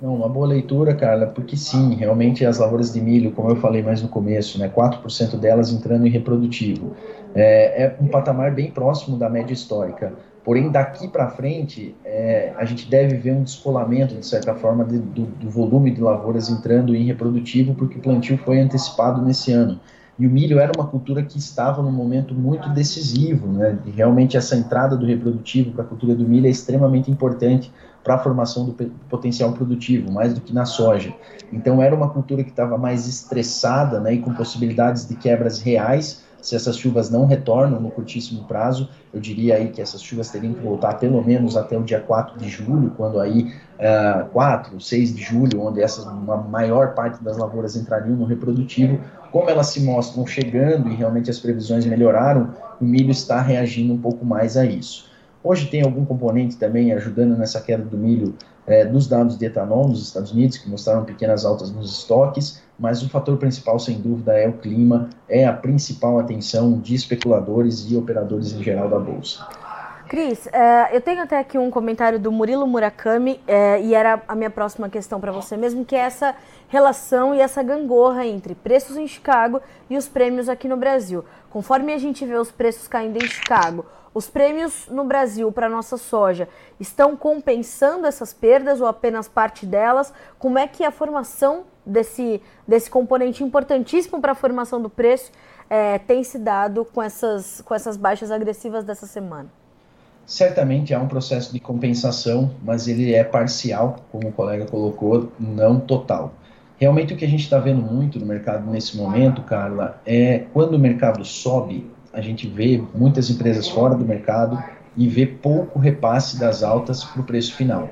Não, 0.00 0.16
uma 0.16 0.28
boa 0.28 0.48
leitura, 0.48 0.96
Carla, 0.96 1.28
porque 1.28 1.56
sim, 1.56 1.94
realmente 1.94 2.44
as 2.44 2.58
lavouras 2.58 2.92
de 2.92 3.00
milho, 3.00 3.30
como 3.30 3.50
eu 3.50 3.56
falei 3.56 3.84
mais 3.84 4.02
no 4.02 4.08
começo, 4.08 4.58
né, 4.58 4.68
4% 4.68 5.38
delas 5.38 5.72
entrando 5.72 6.04
em 6.04 6.10
reprodutivo. 6.10 6.96
É, 7.32 7.84
é 7.84 7.96
um 8.00 8.08
patamar 8.08 8.52
bem 8.52 8.68
próximo 8.68 9.16
da 9.16 9.30
média 9.30 9.54
histórica. 9.54 10.12
Porém, 10.44 10.70
daqui 10.70 11.06
para 11.06 11.28
frente, 11.28 11.94
é, 12.04 12.52
a 12.56 12.64
gente 12.64 12.90
deve 12.90 13.16
ver 13.16 13.32
um 13.32 13.44
descolamento, 13.44 14.14
de 14.14 14.26
certa 14.26 14.54
forma, 14.54 14.84
de, 14.84 14.98
do, 14.98 15.26
do, 15.26 15.48
volume 15.48 15.92
de 15.92 16.00
lavouras 16.00 16.48
entrando 16.48 16.96
em 16.96 17.04
reprodutivo, 17.04 17.74
porque 17.74 17.98
o 17.98 18.02
plantio 18.02 18.36
foi 18.38 18.58
antecipado 18.58 19.22
nesse 19.22 19.52
ano. 19.52 19.78
E 20.18 20.26
o 20.26 20.30
milho 20.30 20.58
era 20.58 20.72
uma 20.76 20.86
cultura 20.86 21.22
que 21.22 21.38
estava 21.38 21.80
num 21.80 21.92
momento 21.92 22.34
muito 22.34 22.68
decisivo, 22.70 23.46
né? 23.46 23.78
E 23.86 23.90
realmente 23.90 24.36
essa 24.36 24.56
entrada 24.56 24.96
do 24.96 25.06
reprodutivo 25.06 25.72
para 25.72 25.84
a 25.84 25.86
cultura 25.86 26.14
do 26.14 26.26
milho 26.28 26.46
é 26.46 26.50
extremamente 26.50 27.10
importante 27.10 27.72
para 28.04 28.16
a 28.16 28.18
formação 28.18 28.66
do 28.66 28.72
potencial 29.08 29.52
produtivo, 29.52 30.10
mais 30.10 30.34
do 30.34 30.40
que 30.40 30.52
na 30.52 30.64
soja. 30.64 31.14
Então 31.52 31.80
era 31.80 31.94
uma 31.94 32.10
cultura 32.10 32.42
que 32.42 32.50
estava 32.50 32.76
mais 32.76 33.06
estressada, 33.06 34.00
né, 34.00 34.14
e 34.14 34.18
com 34.18 34.34
possibilidades 34.34 35.06
de 35.06 35.14
quebras 35.14 35.60
reais, 35.60 36.22
se 36.42 36.56
essas 36.56 36.76
chuvas 36.76 37.08
não 37.08 37.24
retornam 37.24 37.80
no 37.80 37.90
curtíssimo 37.90 38.44
prazo, 38.44 38.88
eu 39.14 39.20
diria 39.20 39.54
aí 39.54 39.68
que 39.68 39.80
essas 39.80 40.02
chuvas 40.02 40.28
teriam 40.28 40.52
que 40.52 40.60
voltar 40.60 40.94
pelo 40.94 41.24
menos 41.24 41.56
até 41.56 41.78
o 41.78 41.82
dia 41.82 42.00
4 42.00 42.36
de 42.38 42.48
julho, 42.48 42.92
quando 42.96 43.20
aí 43.20 43.54
uh, 43.78 44.28
4, 44.30 44.78
6 44.80 45.14
de 45.14 45.22
julho, 45.22 45.62
onde 45.62 45.80
essa 45.80 46.02
uma 46.10 46.36
maior 46.36 46.94
parte 46.94 47.22
das 47.22 47.38
lavouras 47.38 47.76
entrariam 47.76 48.16
no 48.16 48.24
reprodutivo, 48.24 48.98
como 49.30 49.48
elas 49.48 49.68
se 49.68 49.80
mostram 49.80 50.26
chegando 50.26 50.90
e 50.90 50.94
realmente 50.96 51.30
as 51.30 51.38
previsões 51.38 51.86
melhoraram, 51.86 52.50
o 52.80 52.84
milho 52.84 53.12
está 53.12 53.40
reagindo 53.40 53.94
um 53.94 53.98
pouco 53.98 54.26
mais 54.26 54.56
a 54.56 54.64
isso. 54.64 55.10
Hoje 55.44 55.66
tem 55.66 55.82
algum 55.82 56.04
componente 56.04 56.56
também 56.56 56.92
ajudando 56.92 57.36
nessa 57.36 57.60
queda 57.60 57.84
do 57.84 57.96
milho 57.96 58.34
é, 58.66 58.84
dos 58.84 59.08
dados 59.08 59.36
de 59.36 59.44
etanol 59.46 59.88
nos 59.88 60.02
Estados 60.02 60.32
Unidos, 60.32 60.58
que 60.58 60.68
mostraram 60.68 61.04
pequenas 61.04 61.44
altas 61.44 61.70
nos 61.72 61.98
estoques, 61.98 62.62
mas 62.82 63.00
o 63.00 63.08
fator 63.08 63.36
principal, 63.36 63.78
sem 63.78 64.00
dúvida, 64.00 64.36
é 64.36 64.48
o 64.48 64.54
clima, 64.54 65.08
é 65.28 65.46
a 65.46 65.52
principal 65.52 66.18
atenção 66.18 66.80
de 66.80 66.96
especuladores 66.96 67.88
e 67.88 67.96
operadores 67.96 68.52
em 68.52 68.60
geral 68.60 68.88
da 68.88 68.98
Bolsa. 68.98 69.46
Cris, 70.08 70.48
é, 70.48 70.94
eu 70.94 71.00
tenho 71.00 71.22
até 71.22 71.38
aqui 71.38 71.56
um 71.56 71.70
comentário 71.70 72.18
do 72.18 72.32
Murilo 72.32 72.66
Murakami, 72.66 73.40
é, 73.46 73.80
e 73.80 73.94
era 73.94 74.20
a 74.26 74.34
minha 74.34 74.50
próxima 74.50 74.88
questão 74.88 75.20
para 75.20 75.30
você 75.30 75.56
mesmo, 75.56 75.84
que 75.84 75.94
é 75.94 76.00
essa 76.00 76.34
relação 76.66 77.32
e 77.32 77.40
essa 77.40 77.62
gangorra 77.62 78.26
entre 78.26 78.52
preços 78.56 78.96
em 78.96 79.06
Chicago 79.06 79.60
e 79.88 79.96
os 79.96 80.08
prêmios 80.08 80.48
aqui 80.48 80.66
no 80.66 80.76
Brasil. 80.76 81.24
Conforme 81.50 81.92
a 81.94 81.98
gente 81.98 82.26
vê 82.26 82.34
os 82.34 82.50
preços 82.50 82.88
caindo 82.88 83.16
em 83.16 83.28
Chicago, 83.28 83.86
os 84.12 84.28
prêmios 84.28 84.88
no 84.90 85.04
Brasil 85.04 85.52
para 85.52 85.68
nossa 85.68 85.96
soja 85.96 86.48
estão 86.80 87.16
compensando 87.16 88.06
essas 88.08 88.34
perdas 88.34 88.80
ou 88.80 88.88
apenas 88.88 89.28
parte 89.28 89.64
delas? 89.64 90.12
Como 90.36 90.58
é 90.58 90.66
que 90.66 90.84
a 90.84 90.90
formação 90.90 91.64
desse, 91.84 92.40
desse 92.66 92.90
componente 92.90 93.42
importantíssimo 93.42 94.20
para 94.20 94.32
a 94.32 94.34
formação 94.34 94.80
do 94.80 94.88
preço 94.88 95.30
é, 95.68 95.98
tem 95.98 96.22
se 96.22 96.38
dado 96.38 96.84
com 96.84 97.02
essas, 97.02 97.60
com 97.62 97.74
essas 97.74 97.96
baixas 97.96 98.30
agressivas 98.30 98.84
dessa 98.84 99.06
semana? 99.06 99.48
Certamente 100.26 100.94
há 100.94 101.00
um 101.00 101.08
processo 101.08 101.52
de 101.52 101.58
compensação, 101.58 102.52
mas 102.62 102.86
ele 102.86 103.12
é 103.12 103.24
parcial, 103.24 103.96
como 104.10 104.28
o 104.28 104.32
colega 104.32 104.66
colocou, 104.66 105.32
não 105.38 105.80
total. 105.80 106.34
Realmente 106.78 107.14
o 107.14 107.16
que 107.16 107.24
a 107.24 107.28
gente 107.28 107.44
está 107.44 107.58
vendo 107.58 107.82
muito 107.82 108.18
no 108.18 108.26
mercado 108.26 108.70
nesse 108.70 108.96
momento, 108.96 109.42
Carla, 109.42 110.00
é 110.06 110.44
quando 110.52 110.74
o 110.74 110.78
mercado 110.78 111.24
sobe, 111.24 111.90
a 112.12 112.20
gente 112.20 112.46
vê 112.46 112.82
muitas 112.94 113.30
empresas 113.30 113.68
fora 113.68 113.94
do 113.94 114.04
mercado 114.04 114.62
e 114.96 115.08
vê 115.08 115.26
pouco 115.26 115.78
repasse 115.78 116.38
das 116.38 116.62
altas 116.62 117.04
para 117.04 117.20
o 117.20 117.24
preço 117.24 117.54
final. 117.54 117.88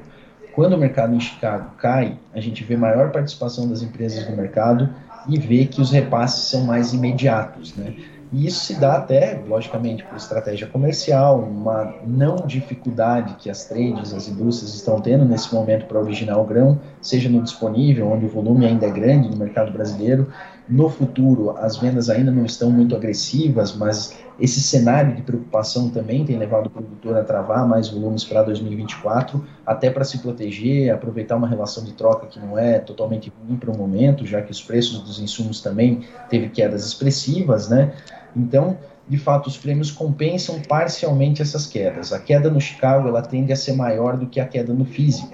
Quando 0.52 0.74
o 0.74 0.78
mercado 0.78 1.14
em 1.14 1.20
Chicago 1.20 1.70
cai, 1.78 2.18
a 2.34 2.40
gente 2.40 2.64
vê 2.64 2.76
maior 2.76 3.10
participação 3.10 3.68
das 3.68 3.82
empresas 3.82 4.28
no 4.28 4.36
mercado 4.36 4.88
e 5.28 5.38
vê 5.38 5.64
que 5.64 5.80
os 5.80 5.90
repasses 5.90 6.48
são 6.50 6.64
mais 6.64 6.92
imediatos. 6.92 7.74
Né? 7.76 7.94
E 8.32 8.46
isso 8.46 8.64
se 8.64 8.74
dá 8.74 8.94
até, 8.96 9.40
logicamente, 9.46 10.04
por 10.04 10.16
estratégia 10.16 10.66
comercial, 10.66 11.40
uma 11.40 11.94
não 12.06 12.36
dificuldade 12.46 13.34
que 13.38 13.50
as 13.50 13.64
trades, 13.64 14.14
as 14.14 14.28
indústrias 14.28 14.72
estão 14.72 15.00
tendo 15.00 15.24
nesse 15.24 15.52
momento 15.52 15.86
para 15.86 15.98
originar 15.98 16.38
o 16.38 16.44
grão, 16.44 16.78
seja 17.00 17.28
no 17.28 17.42
disponível, 17.42 18.08
onde 18.08 18.26
o 18.26 18.28
volume 18.28 18.66
ainda 18.66 18.86
é 18.86 18.90
grande 18.90 19.28
no 19.28 19.36
mercado 19.36 19.72
brasileiro. 19.72 20.28
No 20.68 20.88
futuro, 20.88 21.56
as 21.58 21.76
vendas 21.76 22.08
ainda 22.08 22.30
não 22.30 22.44
estão 22.44 22.70
muito 22.70 22.94
agressivas, 22.94 23.74
mas 23.74 24.16
esse 24.40 24.60
cenário 24.60 25.14
de 25.14 25.22
preocupação 25.22 25.90
também 25.90 26.24
tem 26.24 26.38
levado 26.38 26.66
o 26.66 26.70
produtor 26.70 27.16
a 27.16 27.22
travar 27.22 27.68
mais 27.68 27.88
volumes 27.88 28.24
para 28.24 28.42
2024, 28.42 29.44
até 29.66 29.90
para 29.90 30.02
se 30.02 30.18
proteger, 30.18 30.92
aproveitar 30.92 31.36
uma 31.36 31.46
relação 31.46 31.84
de 31.84 31.92
troca 31.92 32.26
que 32.26 32.40
não 32.40 32.58
é 32.58 32.78
totalmente 32.78 33.30
ruim 33.30 33.56
para 33.56 33.70
o 33.70 33.76
momento, 33.76 34.26
já 34.26 34.40
que 34.40 34.50
os 34.50 34.62
preços 34.62 35.00
dos 35.00 35.20
insumos 35.20 35.60
também 35.60 36.00
teve 36.30 36.48
quedas 36.48 36.86
expressivas, 36.86 37.68
né? 37.68 37.92
Então, 38.34 38.78
de 39.06 39.18
fato, 39.18 39.48
os 39.48 39.58
prêmios 39.58 39.90
compensam 39.90 40.60
parcialmente 40.66 41.42
essas 41.42 41.66
quedas. 41.66 42.12
A 42.12 42.18
queda 42.18 42.48
no 42.48 42.60
Chicago 42.60 43.08
ela 43.08 43.20
tende 43.20 43.52
a 43.52 43.56
ser 43.56 43.72
maior 43.72 44.16
do 44.16 44.26
que 44.26 44.40
a 44.40 44.46
queda 44.46 44.72
no 44.72 44.84
físico. 44.84 45.28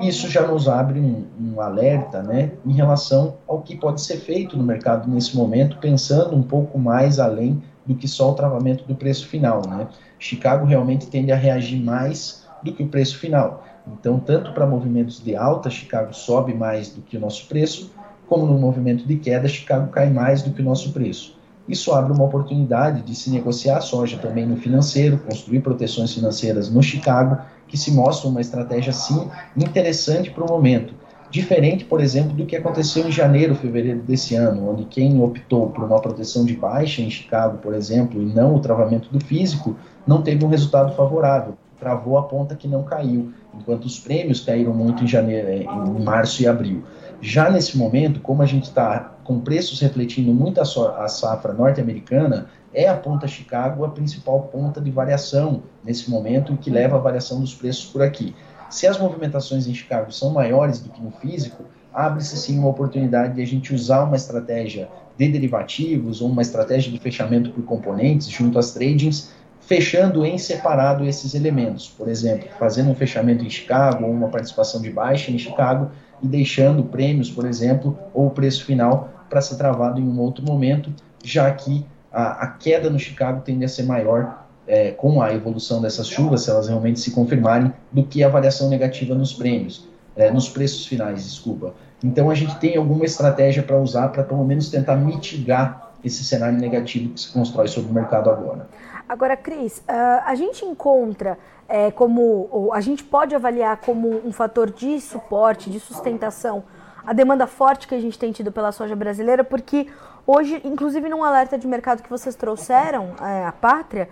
Isso 0.00 0.28
já 0.28 0.46
nos 0.46 0.68
abre 0.68 1.00
um, 1.00 1.24
um, 1.40 1.60
alerta 1.60 2.22
né, 2.22 2.52
em 2.64 2.72
relação 2.72 3.36
ao 3.48 3.62
que 3.62 3.76
pode 3.76 4.00
ser 4.02 4.18
feito 4.18 4.56
no 4.56 4.62
mercado 4.62 5.10
nesse 5.10 5.36
momento, 5.36 5.78
pensando 5.78 6.36
um 6.36 6.42
pouco 6.42 6.78
mais 6.78 7.18
além 7.18 7.62
do 7.86 7.94
que 7.94 8.08
só 8.08 8.30
o 8.30 8.34
travamento 8.34 8.84
do 8.84 8.94
preço 8.94 9.26
final. 9.26 9.62
Né? 9.66 9.86
Chicago 10.18 10.66
realmente 10.66 11.06
tende 11.06 11.32
a 11.32 11.36
reagir 11.36 11.82
mais 11.82 12.44
do 12.62 12.72
que 12.72 12.82
o 12.82 12.88
preço 12.88 13.18
final. 13.18 13.64
Então, 13.86 14.18
tanto 14.18 14.52
para 14.52 14.66
movimentos 14.66 15.22
de 15.22 15.36
alta, 15.36 15.70
Chicago 15.70 16.12
sobe 16.12 16.52
mais 16.52 16.90
do 16.90 17.02
que 17.02 17.16
o 17.16 17.20
nosso 17.20 17.46
preço, 17.46 17.92
como 18.28 18.44
no 18.44 18.58
movimento 18.58 19.06
de 19.06 19.16
queda, 19.16 19.46
Chicago 19.46 19.90
cai 19.92 20.10
mais 20.10 20.42
do 20.42 20.50
que 20.50 20.60
o 20.60 20.64
nosso 20.64 20.92
preço. 20.92 21.36
Isso 21.68 21.92
abre 21.92 22.12
uma 22.12 22.24
oportunidade 22.24 23.02
de 23.02 23.14
se 23.14 23.30
negociar 23.30 23.80
soja 23.80 24.18
também 24.18 24.46
no 24.46 24.56
financeiro, 24.56 25.18
construir 25.18 25.60
proteções 25.60 26.14
financeiras 26.14 26.70
no 26.70 26.82
Chicago, 26.82 27.38
que 27.66 27.76
se 27.76 27.90
mostra 27.90 28.28
uma 28.28 28.40
estratégia, 28.40 28.92
sim, 28.92 29.28
interessante 29.56 30.30
para 30.30 30.44
o 30.44 30.48
momento. 30.48 30.94
Diferente, 31.30 31.84
por 31.84 32.00
exemplo, 32.00 32.32
do 32.32 32.46
que 32.46 32.56
aconteceu 32.56 33.06
em 33.08 33.12
janeiro, 33.12 33.54
fevereiro 33.54 34.00
desse 34.00 34.34
ano, 34.34 34.70
onde 34.70 34.84
quem 34.84 35.20
optou 35.20 35.70
por 35.70 35.84
uma 35.84 36.00
proteção 36.00 36.44
de 36.44 36.54
baixa 36.54 37.02
em 37.02 37.10
Chicago, 37.10 37.58
por 37.58 37.74
exemplo, 37.74 38.22
e 38.22 38.26
não 38.26 38.54
o 38.54 38.60
travamento 38.60 39.08
do 39.10 39.22
físico, 39.22 39.76
não 40.06 40.22
teve 40.22 40.44
um 40.44 40.48
resultado 40.48 40.94
favorável. 40.94 41.54
Travou 41.78 42.16
a 42.16 42.22
ponta 42.22 42.54
que 42.54 42.66
não 42.66 42.84
caiu, 42.84 43.32
enquanto 43.54 43.84
os 43.84 43.98
prêmios 43.98 44.40
caíram 44.40 44.72
muito 44.72 45.04
em 45.04 45.06
janeiro, 45.06 45.50
em 45.50 46.02
março 46.02 46.42
e 46.42 46.46
abril. 46.46 46.84
Já 47.20 47.50
nesse 47.50 47.76
momento, 47.76 48.20
como 48.20 48.42
a 48.42 48.46
gente 48.46 48.64
está 48.64 49.16
com 49.24 49.40
preços 49.40 49.80
refletindo 49.80 50.32
muito 50.32 50.60
a, 50.60 50.64
so 50.64 50.86
a 50.88 51.08
safra 51.08 51.52
norte-americana, 51.52 52.46
é 52.72 52.88
a 52.88 52.94
ponta 52.94 53.26
Chicago 53.26 53.84
a 53.84 53.88
principal 53.88 54.42
ponta 54.44 54.80
de 54.80 54.90
variação 54.90 55.62
nesse 55.82 56.10
momento 56.10 56.52
e 56.52 56.56
que 56.56 56.70
leva 56.70 56.96
a 56.96 57.00
variação 57.00 57.40
dos 57.40 57.54
preços 57.54 57.86
por 57.86 58.02
aqui. 58.02 58.34
Se 58.68 58.86
as 58.86 58.98
movimentações 58.98 59.66
em 59.66 59.74
Chicago 59.74 60.12
são 60.12 60.30
maiores 60.30 60.80
do 60.80 60.90
que 60.90 61.00
no 61.00 61.10
físico, 61.10 61.64
abre-se 61.92 62.36
sim 62.36 62.58
uma 62.58 62.68
oportunidade 62.68 63.34
de 63.34 63.42
a 63.42 63.46
gente 63.46 63.74
usar 63.74 64.04
uma 64.04 64.16
estratégia 64.16 64.88
de 65.16 65.28
derivativos 65.28 66.20
ou 66.20 66.28
uma 66.28 66.42
estratégia 66.42 66.92
de 66.92 66.98
fechamento 66.98 67.50
por 67.50 67.64
componentes 67.64 68.28
junto 68.28 68.58
às 68.58 68.72
tradings, 68.72 69.32
fechando 69.60 70.24
em 70.24 70.36
separado 70.36 71.04
esses 71.04 71.34
elementos. 71.34 71.88
Por 71.88 72.08
exemplo, 72.08 72.48
fazendo 72.58 72.90
um 72.90 72.94
fechamento 72.94 73.44
em 73.44 73.50
Chicago 73.50 74.04
ou 74.04 74.10
uma 74.10 74.28
participação 74.28 74.80
de 74.80 74.90
baixa 74.90 75.30
em 75.30 75.38
Chicago 75.38 75.90
e 76.22 76.28
deixando 76.28 76.84
prêmios, 76.84 77.30
por 77.30 77.46
exemplo, 77.46 77.98
ou 78.12 78.26
o 78.26 78.30
preço 78.30 78.64
final 78.64 79.10
para 79.30 79.40
ser 79.40 79.56
travado 79.56 80.00
em 80.00 80.04
um 80.04 80.20
outro 80.20 80.44
momento, 80.44 80.92
já 81.24 81.50
que 81.50 81.84
a, 82.12 82.44
a 82.44 82.46
queda 82.48 82.88
no 82.88 82.98
Chicago 82.98 83.42
tende 83.42 83.64
a 83.64 83.68
ser 83.68 83.82
maior 83.82 84.45
é, 84.66 84.90
com 84.90 85.20
a 85.22 85.32
evolução 85.32 85.80
dessas 85.80 86.08
chuvas, 86.08 86.42
se 86.42 86.50
elas 86.50 86.68
realmente 86.68 87.00
se 87.00 87.10
confirmarem, 87.10 87.72
do 87.92 88.04
que 88.04 88.22
a 88.22 88.28
variação 88.28 88.68
negativa 88.68 89.14
nos 89.14 89.32
prêmios, 89.32 89.88
é, 90.16 90.30
nos 90.30 90.48
preços 90.48 90.86
finais, 90.86 91.24
desculpa. 91.24 91.74
Então 92.02 92.30
a 92.30 92.34
gente 92.34 92.58
tem 92.58 92.76
alguma 92.76 93.04
estratégia 93.04 93.62
para 93.62 93.78
usar 93.78 94.08
para 94.08 94.22
pelo 94.22 94.44
menos 94.44 94.68
tentar 94.68 94.96
mitigar 94.96 95.92
esse 96.04 96.24
cenário 96.24 96.58
negativo 96.58 97.12
que 97.12 97.20
se 97.20 97.32
constrói 97.32 97.68
sobre 97.68 97.90
o 97.90 97.94
mercado 97.94 98.30
agora. 98.30 98.68
Agora, 99.08 99.36
Cris, 99.36 99.78
uh, 99.78 100.22
a 100.24 100.34
gente 100.34 100.64
encontra 100.64 101.38
é, 101.68 101.90
como, 101.90 102.70
a 102.72 102.80
gente 102.80 103.04
pode 103.04 103.34
avaliar 103.34 103.76
como 103.78 104.20
um 104.24 104.32
fator 104.32 104.70
de 104.70 105.00
suporte, 105.00 105.70
de 105.70 105.80
sustentação, 105.80 106.64
a 107.04 107.12
demanda 107.12 107.46
forte 107.46 107.86
que 107.86 107.94
a 107.94 108.00
gente 108.00 108.18
tem 108.18 108.32
tido 108.32 108.50
pela 108.50 108.72
soja 108.72 108.96
brasileira, 108.96 109.44
porque 109.44 109.86
hoje, 110.26 110.60
inclusive 110.64 111.08
num 111.08 111.22
alerta 111.22 111.56
de 111.56 111.66
mercado 111.66 112.02
que 112.02 112.10
vocês 112.10 112.34
trouxeram, 112.34 113.14
é, 113.20 113.46
a 113.46 113.52
Pátria, 113.52 114.08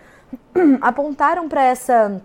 apontaram 0.81 1.49
para 1.49 1.63
essa, 1.63 2.23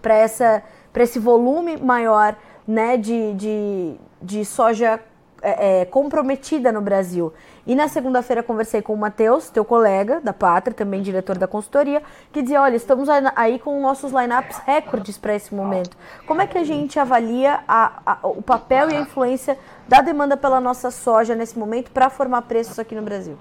para 0.00 0.14
essa, 0.14 0.62
para 0.92 1.02
esse 1.02 1.18
volume 1.18 1.76
maior, 1.76 2.36
né, 2.66 2.96
de, 2.96 3.34
de, 3.34 3.96
de 4.20 4.44
soja 4.44 5.00
é, 5.42 5.80
é, 5.80 5.84
comprometida 5.84 6.70
no 6.70 6.80
Brasil. 6.80 7.32
E 7.66 7.74
na 7.74 7.88
segunda-feira 7.88 8.42
conversei 8.42 8.80
com 8.80 8.94
o 8.94 8.96
Matheus, 8.96 9.50
teu 9.50 9.64
colega 9.64 10.20
da 10.20 10.32
Pátria, 10.32 10.72
também 10.72 11.02
diretor 11.02 11.36
da 11.36 11.48
consultoria, 11.48 12.00
que 12.32 12.42
dizia: 12.42 12.62
olha, 12.62 12.76
estamos 12.76 13.08
aí 13.08 13.58
com 13.58 13.80
nossos 13.80 14.12
lineups 14.12 14.58
recordes 14.64 15.18
para 15.18 15.34
esse 15.34 15.52
momento. 15.52 15.96
Como 16.26 16.40
é 16.40 16.46
que 16.46 16.56
a 16.56 16.64
gente 16.64 16.98
avalia 16.98 17.60
a, 17.66 18.02
a, 18.06 18.28
o 18.28 18.40
papel 18.40 18.90
e 18.90 18.96
a 18.96 19.00
influência 19.00 19.58
da 19.88 20.00
demanda 20.00 20.36
pela 20.36 20.60
nossa 20.60 20.92
soja 20.92 21.34
nesse 21.34 21.58
momento 21.58 21.90
para 21.90 22.08
formar 22.08 22.42
preços 22.42 22.78
aqui 22.78 22.94
no 22.94 23.02
Brasil? 23.02 23.36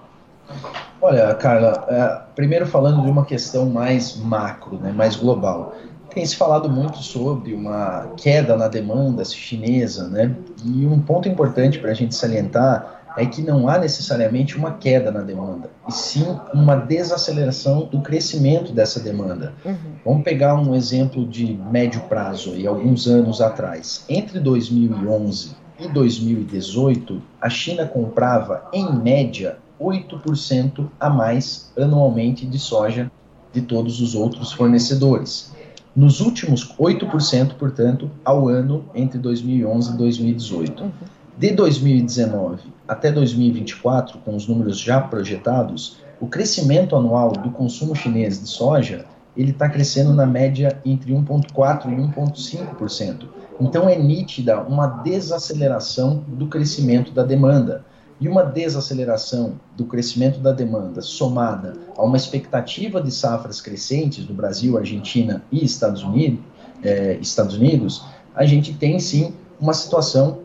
Olha, 1.02 1.34
Carla, 1.36 1.86
é, 1.90 2.22
primeiro 2.36 2.66
falando 2.68 3.02
de 3.02 3.10
uma 3.10 3.26
questão 3.26 3.68
mais 3.68 4.16
macro, 4.18 4.78
né, 4.78 4.92
mais 4.92 5.16
global. 5.16 5.76
Tem 6.14 6.26
se 6.26 6.36
falado 6.36 6.70
muito 6.70 6.98
sobre 6.98 7.54
uma 7.54 8.10
queda 8.18 8.56
na 8.56 8.68
demanda 8.68 9.24
chinesa, 9.24 10.10
né? 10.10 10.36
E 10.64 10.86
um 10.86 11.00
ponto 11.00 11.28
importante 11.28 11.80
para 11.80 11.92
a 11.92 11.94
gente 11.94 12.14
salientar 12.14 13.02
é 13.18 13.26
que 13.26 13.42
não 13.42 13.68
há 13.68 13.78
necessariamente 13.78 14.58
uma 14.58 14.74
queda 14.74 15.12
na 15.12 15.22
demanda, 15.22 15.70
e 15.88 15.92
sim 15.92 16.26
uma 16.54 16.76
desaceleração 16.76 17.86
do 17.86 18.02
crescimento 18.02 18.72
dessa 18.72 19.00
demanda. 19.00 19.54
Uhum. 19.66 19.76
Vamos 20.06 20.24
pegar 20.24 20.56
um 20.56 20.74
exemplo 20.76 21.26
de 21.26 21.54
médio 21.70 22.02
prazo, 22.02 22.56
e 22.56 22.66
alguns 22.66 23.08
anos 23.08 23.42
atrás. 23.42 24.06
Entre 24.08 24.40
2011 24.40 25.56
e 25.80 25.88
2018, 25.88 27.22
a 27.42 27.50
China 27.50 27.86
comprava, 27.86 28.70
em 28.72 28.94
média, 28.96 29.58
8% 29.82 30.88
a 31.00 31.10
mais 31.10 31.72
anualmente 31.78 32.46
de 32.46 32.60
soja 32.60 33.12
de 33.52 33.62
todos 33.62 34.00
os 34.00 34.14
outros 34.14 34.52
fornecedores. 34.52 35.52
Nos 35.96 36.22
últimos 36.22 36.74
8%, 36.78 37.56
portanto, 37.56 38.10
ao 38.24 38.48
ano 38.48 38.86
entre 38.94 39.18
2011 39.18 39.94
e 39.94 39.98
2018. 39.98 40.84
Uhum. 40.84 40.92
De 41.38 41.52
2019 41.52 42.72
até 42.88 43.12
2024, 43.12 44.20
com 44.20 44.36
os 44.36 44.48
números 44.48 44.78
já 44.78 45.00
projetados, 45.02 45.98
o 46.20 46.28
crescimento 46.28 46.96
anual 46.96 47.32
do 47.32 47.50
consumo 47.50 47.96
chinês 47.96 48.40
de 48.40 48.48
soja 48.48 49.06
ele 49.36 49.52
está 49.52 49.70
crescendo 49.70 50.14
na 50.14 50.26
média 50.26 50.80
entre 50.86 51.14
1,4% 51.14 51.86
e 51.86 51.96
1,5%. 51.96 53.26
Então 53.60 53.88
é 53.88 53.98
nítida 53.98 54.60
uma 54.62 54.88
desaceleração 54.88 56.24
do 56.28 56.48
crescimento 56.48 57.12
da 57.12 57.24
demanda. 57.24 57.86
E 58.22 58.30
uma 58.30 58.44
desaceleração 58.44 59.54
do 59.76 59.84
crescimento 59.86 60.40
da 60.40 60.52
demanda 60.52 61.02
somada 61.02 61.74
a 61.98 62.04
uma 62.04 62.16
expectativa 62.16 63.02
de 63.02 63.12
safras 63.12 63.60
crescentes 63.60 64.26
do 64.26 64.34
Brasil, 64.34 64.78
Argentina 64.78 65.42
e 65.52 65.66
Estados 65.66 66.04
Unidos, 66.04 66.40
é, 66.84 67.18
Estados 67.20 67.56
Unidos, 67.56 68.06
a 68.36 68.46
gente 68.46 68.74
tem 68.74 69.00
sim 69.00 69.34
uma 69.60 69.74
situação 69.74 70.42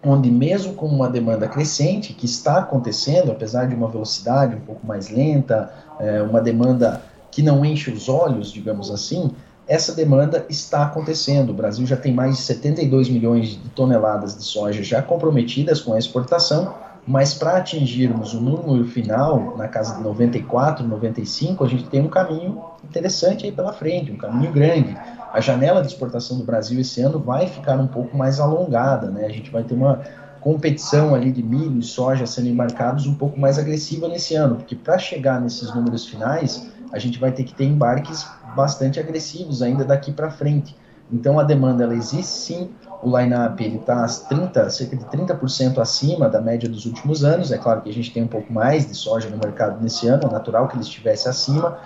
onde 0.00 0.30
mesmo 0.30 0.74
com 0.74 0.86
uma 0.86 1.08
demanda 1.10 1.48
crescente 1.48 2.12
que 2.12 2.24
está 2.24 2.58
acontecendo, 2.58 3.32
apesar 3.32 3.66
de 3.66 3.74
uma 3.74 3.88
velocidade 3.88 4.54
um 4.54 4.60
pouco 4.60 4.86
mais 4.86 5.10
lenta, 5.10 5.72
é, 5.98 6.22
uma 6.22 6.40
demanda 6.40 7.02
que 7.32 7.42
não 7.42 7.64
enche 7.64 7.90
os 7.90 8.08
olhos, 8.08 8.52
digamos 8.52 8.92
assim, 8.92 9.32
essa 9.66 9.92
demanda 9.92 10.46
está 10.48 10.84
acontecendo. 10.84 11.50
O 11.50 11.54
Brasil 11.54 11.84
já 11.84 11.96
tem 11.96 12.14
mais 12.14 12.36
de 12.36 12.42
72 12.42 13.08
milhões 13.10 13.48
de 13.48 13.68
toneladas 13.70 14.36
de 14.36 14.42
soja 14.42 14.82
já 14.82 15.02
comprometidas 15.02 15.80
com 15.80 15.92
a 15.92 15.98
exportação, 15.98 16.74
mas 17.08 17.32
para 17.32 17.56
atingirmos 17.56 18.34
o 18.34 18.40
número 18.40 18.84
final, 18.84 19.56
na 19.56 19.66
casa 19.66 19.96
de 19.96 20.02
94, 20.02 20.86
95, 20.86 21.64
a 21.64 21.66
gente 21.66 21.84
tem 21.84 22.02
um 22.02 22.08
caminho 22.08 22.62
interessante 22.84 23.46
aí 23.46 23.50
pela 23.50 23.72
frente, 23.72 24.12
um 24.12 24.18
caminho 24.18 24.52
grande. 24.52 24.94
A 25.32 25.40
janela 25.40 25.80
de 25.80 25.86
exportação 25.86 26.36
do 26.36 26.44
Brasil 26.44 26.78
esse 26.78 27.00
ano 27.00 27.18
vai 27.18 27.46
ficar 27.46 27.76
um 27.80 27.86
pouco 27.86 28.14
mais 28.14 28.38
alongada, 28.38 29.10
né? 29.10 29.24
A 29.24 29.30
gente 29.30 29.50
vai 29.50 29.62
ter 29.62 29.72
uma 29.72 30.02
competição 30.42 31.14
ali 31.14 31.32
de 31.32 31.42
milho 31.42 31.78
e 31.78 31.82
soja 31.82 32.26
sendo 32.26 32.48
embarcados 32.48 33.06
um 33.06 33.14
pouco 33.14 33.40
mais 33.40 33.58
agressiva 33.58 34.06
nesse 34.06 34.34
ano, 34.34 34.56
porque 34.56 34.76
para 34.76 34.98
chegar 34.98 35.40
nesses 35.40 35.74
números 35.74 36.06
finais, 36.06 36.70
a 36.92 36.98
gente 36.98 37.18
vai 37.18 37.32
ter 37.32 37.44
que 37.44 37.54
ter 37.54 37.64
embarques 37.64 38.26
bastante 38.54 39.00
agressivos 39.00 39.62
ainda 39.62 39.82
daqui 39.82 40.12
para 40.12 40.30
frente. 40.30 40.76
Então 41.10 41.38
a 41.38 41.42
demanda 41.42 41.84
ela 41.84 41.94
existe 41.94 42.32
sim, 42.32 42.70
o 43.02 43.16
line-up 43.16 43.64
está 43.64 44.06
30, 44.06 44.70
cerca 44.70 44.96
de 44.96 45.04
30% 45.04 45.78
acima 45.78 46.28
da 46.28 46.40
média 46.40 46.68
dos 46.68 46.86
últimos 46.86 47.24
anos. 47.24 47.52
É 47.52 47.58
claro 47.58 47.82
que 47.82 47.90
a 47.90 47.92
gente 47.92 48.12
tem 48.12 48.22
um 48.22 48.28
pouco 48.28 48.52
mais 48.52 48.86
de 48.86 48.94
soja 48.94 49.28
no 49.28 49.36
mercado 49.36 49.80
nesse 49.80 50.08
ano, 50.08 50.24
é 50.24 50.30
natural 50.30 50.68
que 50.68 50.74
ele 50.74 50.82
estivesse 50.82 51.28
acima, 51.28 51.78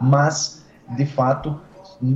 mas 0.00 0.64
de 0.96 1.06
fato 1.06 1.60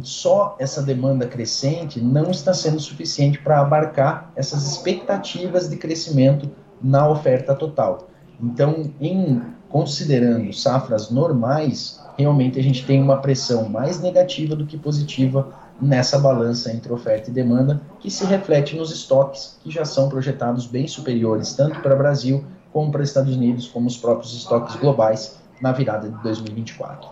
só 0.03 0.57
essa 0.59 0.83
demanda 0.83 1.27
crescente 1.27 2.01
não 2.01 2.31
está 2.31 2.55
sendo 2.55 2.81
suficiente 2.81 3.39
para 3.39 3.61
abarcar 3.61 4.31
essas 4.35 4.67
expectativas 4.67 5.69
de 5.69 5.77
crescimento 5.77 6.51
na 6.83 7.09
oferta 7.09 7.55
total. 7.55 8.09
Então, 8.41 8.93
em 9.01 9.43
considerando 9.69 10.53
safras 10.53 11.11
normais, 11.11 12.01
realmente 12.17 12.59
a 12.59 12.63
gente 12.63 12.87
tem 12.87 13.03
uma 13.03 13.19
pressão 13.19 13.69
mais 13.69 14.01
negativa 14.01 14.55
do 14.55 14.67
que 14.67 14.79
positiva 14.79 15.53
nessa 15.81 16.19
balança 16.19 16.73
entre 16.73 16.93
oferta 16.93 17.31
e 17.31 17.33
demanda, 17.33 17.81
que 18.00 18.11
se 18.11 18.25
reflete 18.25 18.76
nos 18.76 18.93
estoques 18.93 19.59
que 19.62 19.71
já 19.71 19.85
são 19.85 20.09
projetados 20.09 20.66
bem 20.66 20.87
superiores 20.87 21.54
tanto 21.54 21.81
para 21.81 21.95
o 21.95 21.99
Brasil 21.99 22.45
como 22.73 22.90
para 22.90 23.02
os 23.02 23.09
Estados 23.09 23.35
Unidos, 23.35 23.69
como 23.69 23.87
os 23.87 23.97
próprios 23.97 24.35
estoques 24.35 24.76
globais 24.76 25.38
na 25.61 25.73
virada 25.73 26.09
de 26.09 26.23
2024. 26.23 27.09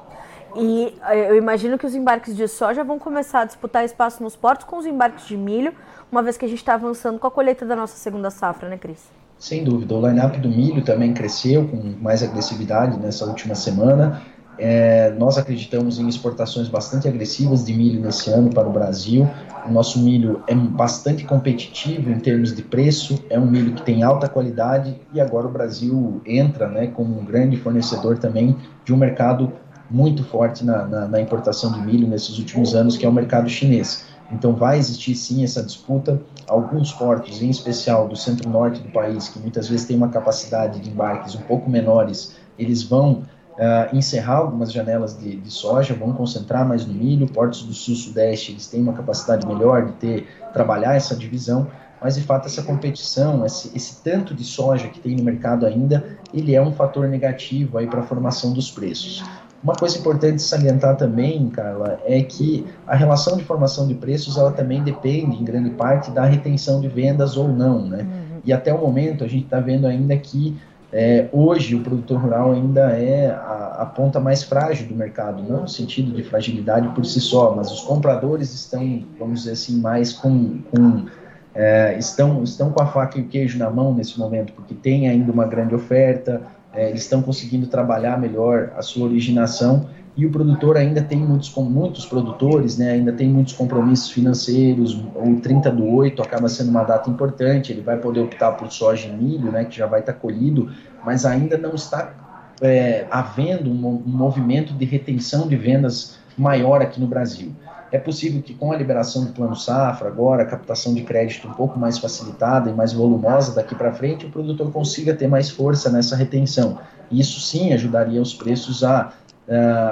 E 0.56 0.94
eh, 1.08 1.30
eu 1.30 1.36
imagino 1.36 1.78
que 1.78 1.86
os 1.86 1.94
embarques 1.94 2.36
de 2.36 2.46
soja 2.46 2.84
vão 2.84 2.98
começar 2.98 3.40
a 3.40 3.44
disputar 3.44 3.84
espaço 3.84 4.22
nos 4.22 4.36
portos 4.36 4.66
com 4.66 4.76
os 4.76 4.86
embarques 4.86 5.26
de 5.26 5.36
milho, 5.36 5.72
uma 6.10 6.22
vez 6.22 6.36
que 6.36 6.44
a 6.44 6.48
gente 6.48 6.58
está 6.58 6.74
avançando 6.74 7.18
com 7.18 7.26
a 7.26 7.30
colheita 7.30 7.64
da 7.64 7.74
nossa 7.74 7.96
segunda 7.96 8.30
safra, 8.30 8.68
né, 8.68 8.76
Cris? 8.76 9.08
Sem 9.38 9.64
dúvida. 9.64 9.94
O 9.94 10.06
line-up 10.06 10.38
do 10.38 10.48
milho 10.48 10.84
também 10.84 11.14
cresceu 11.14 11.66
com 11.66 11.76
mais 12.00 12.22
agressividade 12.22 12.98
nessa 13.00 13.24
última 13.24 13.54
semana. 13.54 14.22
É, 14.58 15.10
nós 15.18 15.38
acreditamos 15.38 15.98
em 15.98 16.08
exportações 16.08 16.68
bastante 16.68 17.08
agressivas 17.08 17.64
de 17.64 17.72
milho 17.72 18.00
nesse 18.00 18.30
ano 18.30 18.50
para 18.50 18.68
o 18.68 18.72
Brasil. 18.72 19.28
O 19.66 19.70
nosso 19.70 19.98
milho 19.98 20.42
é 20.46 20.54
bastante 20.54 21.24
competitivo 21.24 22.10
em 22.10 22.18
termos 22.18 22.54
de 22.54 22.62
preço, 22.62 23.24
é 23.30 23.38
um 23.38 23.46
milho 23.46 23.74
que 23.74 23.82
tem 23.82 24.02
alta 24.02 24.28
qualidade 24.28 25.00
e 25.12 25.20
agora 25.20 25.46
o 25.46 25.50
Brasil 25.50 26.20
entra 26.26 26.68
né, 26.68 26.88
como 26.88 27.18
um 27.18 27.24
grande 27.24 27.56
fornecedor 27.56 28.18
também 28.18 28.56
de 28.84 28.92
um 28.92 28.96
mercado 28.96 29.52
muito 29.90 30.24
forte 30.24 30.64
na, 30.64 30.86
na, 30.86 31.08
na 31.08 31.20
importação 31.20 31.72
de 31.72 31.80
milho 31.80 32.08
nesses 32.08 32.38
últimos 32.38 32.74
anos, 32.74 32.96
que 32.96 33.04
é 33.04 33.08
o 33.08 33.12
mercado 33.12 33.48
chinês. 33.48 34.04
Então 34.32 34.54
vai 34.54 34.78
existir 34.78 35.14
sim 35.14 35.44
essa 35.44 35.62
disputa. 35.62 36.20
Alguns 36.48 36.92
portos, 36.92 37.42
em 37.42 37.50
especial 37.50 38.08
do 38.08 38.16
centro-norte 38.16 38.80
do 38.80 38.88
país, 38.88 39.28
que 39.28 39.38
muitas 39.38 39.68
vezes 39.68 39.86
têm 39.86 39.96
uma 39.96 40.08
capacidade 40.08 40.80
de 40.80 40.90
embarques 40.90 41.34
um 41.34 41.42
pouco 41.42 41.70
menores, 41.70 42.34
eles 42.58 42.82
vão 42.82 43.22
uh, 43.52 43.96
encerrar 43.96 44.36
algumas 44.36 44.72
janelas 44.72 45.18
de, 45.18 45.36
de, 45.36 45.50
soja, 45.50 45.94
vão 45.94 46.12
concentrar 46.12 46.66
mais 46.66 46.86
no 46.86 46.94
milho. 46.94 47.26
Portos 47.26 47.62
do 47.62 47.72
sul-sudeste 47.72 48.52
eles 48.52 48.66
têm 48.66 48.82
uma 48.82 48.92
capacidade 48.92 49.46
melhor 49.46 49.86
de 49.86 49.92
ter 49.92 50.28
trabalhar 50.52 50.94
essa 50.94 51.14
divisão, 51.14 51.66
mas 52.00 52.16
de 52.16 52.22
fato 52.22 52.46
essa 52.46 52.62
competição, 52.62 53.44
esse, 53.46 53.74
esse 53.76 54.02
tanto 54.02 54.34
de 54.34 54.44
soja 54.44 54.88
que 54.88 55.00
tem 55.00 55.16
no 55.16 55.22
mercado 55.22 55.66
ainda, 55.66 56.18
ele 56.32 56.54
é 56.54 56.62
um 56.62 56.72
fator 56.72 57.08
negativo 57.08 57.78
aí 57.78 57.86
para 57.86 58.00
a 58.00 58.04
formação 58.04 58.52
dos 58.52 58.70
preços. 58.70 59.22
Uma 59.62 59.74
coisa 59.74 59.96
importante 59.96 60.42
salientar 60.42 60.96
também, 60.96 61.48
Carla, 61.50 62.00
é 62.04 62.20
que 62.20 62.66
a 62.84 62.96
relação 62.96 63.36
de 63.36 63.44
formação 63.44 63.86
de 63.86 63.94
preços 63.94 64.36
ela 64.36 64.50
também 64.50 64.82
depende, 64.82 65.40
em 65.40 65.44
grande 65.44 65.70
parte, 65.70 66.10
da 66.10 66.24
retenção 66.24 66.80
de 66.80 66.88
vendas 66.88 67.36
ou 67.36 67.46
não, 67.46 67.86
né? 67.86 68.02
Uhum. 68.02 68.40
E 68.44 68.52
até 68.52 68.74
o 68.74 68.78
momento 68.78 69.22
a 69.22 69.28
gente 69.28 69.44
está 69.44 69.60
vendo 69.60 69.86
ainda 69.86 70.16
que 70.16 70.58
é, 70.92 71.26
hoje, 71.32 71.74
o 71.74 71.80
produtor 71.80 72.20
rural 72.20 72.52
ainda 72.52 72.90
é 72.90 73.30
a, 73.30 73.78
a, 73.80 73.86
ponta 73.86 74.20
mais 74.20 74.42
frágil 74.42 74.86
do 74.86 74.94
mercado, 74.94 75.42
não 75.42 75.62
no 75.62 75.68
sentido 75.68 76.14
de 76.14 76.22
fragilidade 76.22 76.86
por 76.88 77.06
si 77.06 77.18
só, 77.18 77.54
mas 77.54 77.72
os 77.72 77.80
compradores 77.80 78.52
estão, 78.52 79.02
vamos 79.18 79.40
dizer 79.40 79.52
assim, 79.52 79.80
mais 79.80 80.12
com. 80.12 80.58
com 80.70 81.06
é, 81.54 81.96
estão, 81.98 82.42
estão 82.42 82.70
com 82.70 82.82
a 82.82 82.86
faca 82.86 83.18
e 83.18 83.22
o 83.22 83.26
queijo 83.26 83.58
na 83.58 83.70
mão 83.70 83.94
nesse 83.94 84.18
momento, 84.18 84.52
porque 84.52 84.74
tem 84.74 85.08
ainda 85.08 85.32
uma 85.32 85.46
grande 85.46 85.74
oferta, 85.74 86.42
é, 86.72 86.88
eles 86.88 87.02
estão 87.02 87.22
conseguindo 87.22 87.66
trabalhar 87.66 88.18
melhor 88.18 88.72
a 88.76 88.82
sua 88.82 89.06
originação 89.06 89.88
e 90.16 90.26
o 90.26 90.30
produtor 90.30 90.76
ainda 90.76 91.02
tem 91.02 91.18
muitos, 91.18 91.48
com 91.48 91.62
muitos 91.62 92.04
produtores, 92.04 92.76
né, 92.76 92.92
ainda 92.92 93.12
tem 93.12 93.28
muitos 93.28 93.54
compromissos 93.54 94.10
financeiros, 94.10 94.94
o 95.14 95.40
30 95.40 95.70
do 95.70 95.86
8 95.86 96.20
acaba 96.20 96.48
sendo 96.48 96.70
uma 96.70 96.84
data 96.84 97.08
importante, 97.08 97.72
ele 97.72 97.80
vai 97.80 97.96
poder 97.96 98.20
optar 98.20 98.52
por 98.52 98.70
soja 98.70 99.08
e 99.08 99.12
milho, 99.12 99.50
né, 99.50 99.64
que 99.64 99.76
já 99.76 99.86
vai 99.86 100.00
estar 100.00 100.12
colhido, 100.12 100.70
mas 101.04 101.24
ainda 101.24 101.56
não 101.56 101.74
está 101.74 102.12
é, 102.60 103.06
havendo 103.10 103.70
um, 103.70 104.02
um 104.06 104.10
movimento 104.10 104.74
de 104.74 104.84
retenção 104.84 105.48
de 105.48 105.56
vendas 105.56 106.18
maior 106.36 106.82
aqui 106.82 107.00
no 107.00 107.06
Brasil. 107.06 107.54
É 107.92 107.98
possível 107.98 108.40
que 108.40 108.54
com 108.54 108.72
a 108.72 108.76
liberação 108.76 109.26
do 109.26 109.32
Plano 109.32 109.54
Safra, 109.54 110.08
agora 110.08 110.44
a 110.44 110.46
captação 110.46 110.94
de 110.94 111.02
crédito 111.02 111.46
um 111.46 111.52
pouco 111.52 111.78
mais 111.78 111.98
facilitada 111.98 112.70
e 112.70 112.72
mais 112.72 112.94
volumosa 112.94 113.54
daqui 113.54 113.74
para 113.74 113.92
frente, 113.92 114.24
o 114.24 114.30
produtor 114.30 114.72
consiga 114.72 115.14
ter 115.14 115.28
mais 115.28 115.50
força 115.50 115.90
nessa 115.90 116.16
retenção. 116.16 116.78
Isso 117.10 117.38
sim 117.38 117.74
ajudaria 117.74 118.22
os 118.22 118.32
preços 118.32 118.82
a 118.82 119.12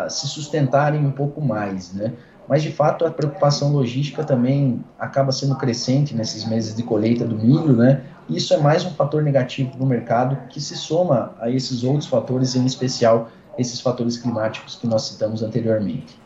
se 0.08 0.26
sustentarem 0.28 1.04
um 1.04 1.10
pouco 1.10 1.42
mais, 1.42 1.92
né? 1.92 2.14
Mas 2.48 2.62
de 2.62 2.72
fato 2.72 3.04
a 3.04 3.10
preocupação 3.10 3.70
logística 3.70 4.24
também 4.24 4.82
acaba 4.98 5.30
sendo 5.30 5.54
crescente 5.56 6.14
nesses 6.16 6.46
meses 6.46 6.74
de 6.74 6.82
colheita 6.82 7.26
do 7.26 7.36
milho, 7.36 7.76
né? 7.76 8.00
E 8.30 8.36
isso 8.38 8.54
é 8.54 8.56
mais 8.56 8.82
um 8.82 8.90
fator 8.92 9.22
negativo 9.22 9.72
para 9.72 9.84
o 9.84 9.86
mercado 9.86 10.38
que 10.48 10.60
se 10.60 10.74
soma 10.74 11.34
a 11.38 11.50
esses 11.50 11.84
outros 11.84 12.06
fatores, 12.06 12.56
em 12.56 12.64
especial 12.64 13.28
esses 13.58 13.78
fatores 13.78 14.16
climáticos 14.16 14.76
que 14.76 14.86
nós 14.86 15.02
citamos 15.02 15.42
anteriormente. 15.42 16.18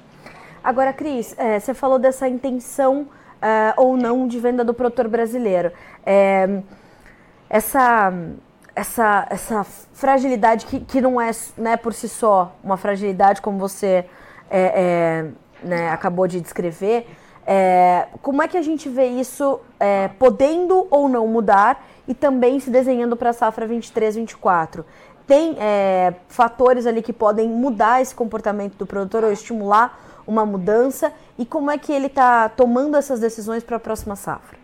Agora, 0.65 0.95
Cris, 0.95 1.35
é, 1.37 1.61
você 1.61 1.75
falou 1.75 1.99
dessa 1.99 2.27
intenção 2.27 3.07
é, 3.41 3.75
ou 3.77 3.99
não 3.99 4.27
de 4.27 4.41
venda 4.41 4.65
do 4.65 4.73
produtor 4.73 5.07
brasileiro. 5.09 5.71
É, 6.05 6.63
essa 7.51 8.11
essa, 8.75 9.27
essa 9.31 9.63
fragilidade 9.93 10.67
que, 10.67 10.81
que 10.81 11.01
não 11.01 11.21
é 11.21 11.31
né, 11.57 11.77
por 11.77 11.93
si 11.93 12.09
só 12.09 12.57
uma 12.63 12.77
fragilidade 12.77 13.41
como 13.41 13.59
você 13.59 14.05
é, 14.51 14.61
é, 14.61 15.31
né, 15.63 15.91
acabou 15.91 16.27
de 16.27 16.41
descrever, 16.41 17.07
é, 17.47 18.09
como 18.23 18.43
é 18.43 18.49
que 18.49 18.57
a 18.57 18.63
gente 18.63 18.89
vê 18.89 19.07
isso 19.07 19.61
é, 19.79 20.09
podendo 20.09 20.87
ou 20.91 21.09
não 21.09 21.29
mudar 21.29 21.87
e 22.09 22.15
também 22.15 22.59
se 22.59 22.71
desenhando 22.71 23.17
para 23.17 23.31
a 23.31 23.33
safra 23.33 23.69
23-24? 23.69 24.85
Tem 25.27 25.57
é, 25.59 26.15
fatores 26.29 26.87
ali 26.87 27.01
que 27.01 27.13
podem 27.13 27.49
mudar 27.49 28.03
esse 28.03 28.15
comportamento 28.15 28.77
do 28.77 28.87
produtor 28.87 29.25
ou 29.25 29.33
estimular 29.33 29.99
uma 30.27 30.45
mudança? 30.45 31.13
E 31.39 31.45
como 31.45 31.71
é 31.71 31.79
que 31.79 31.93
ele 31.93 32.07
está 32.07 32.49
tomando 32.49 32.97
essas 32.97 33.21
decisões 33.21 33.63
para 33.63 33.77
a 33.77 33.81
próxima 33.81 34.17
safra? 34.17 34.59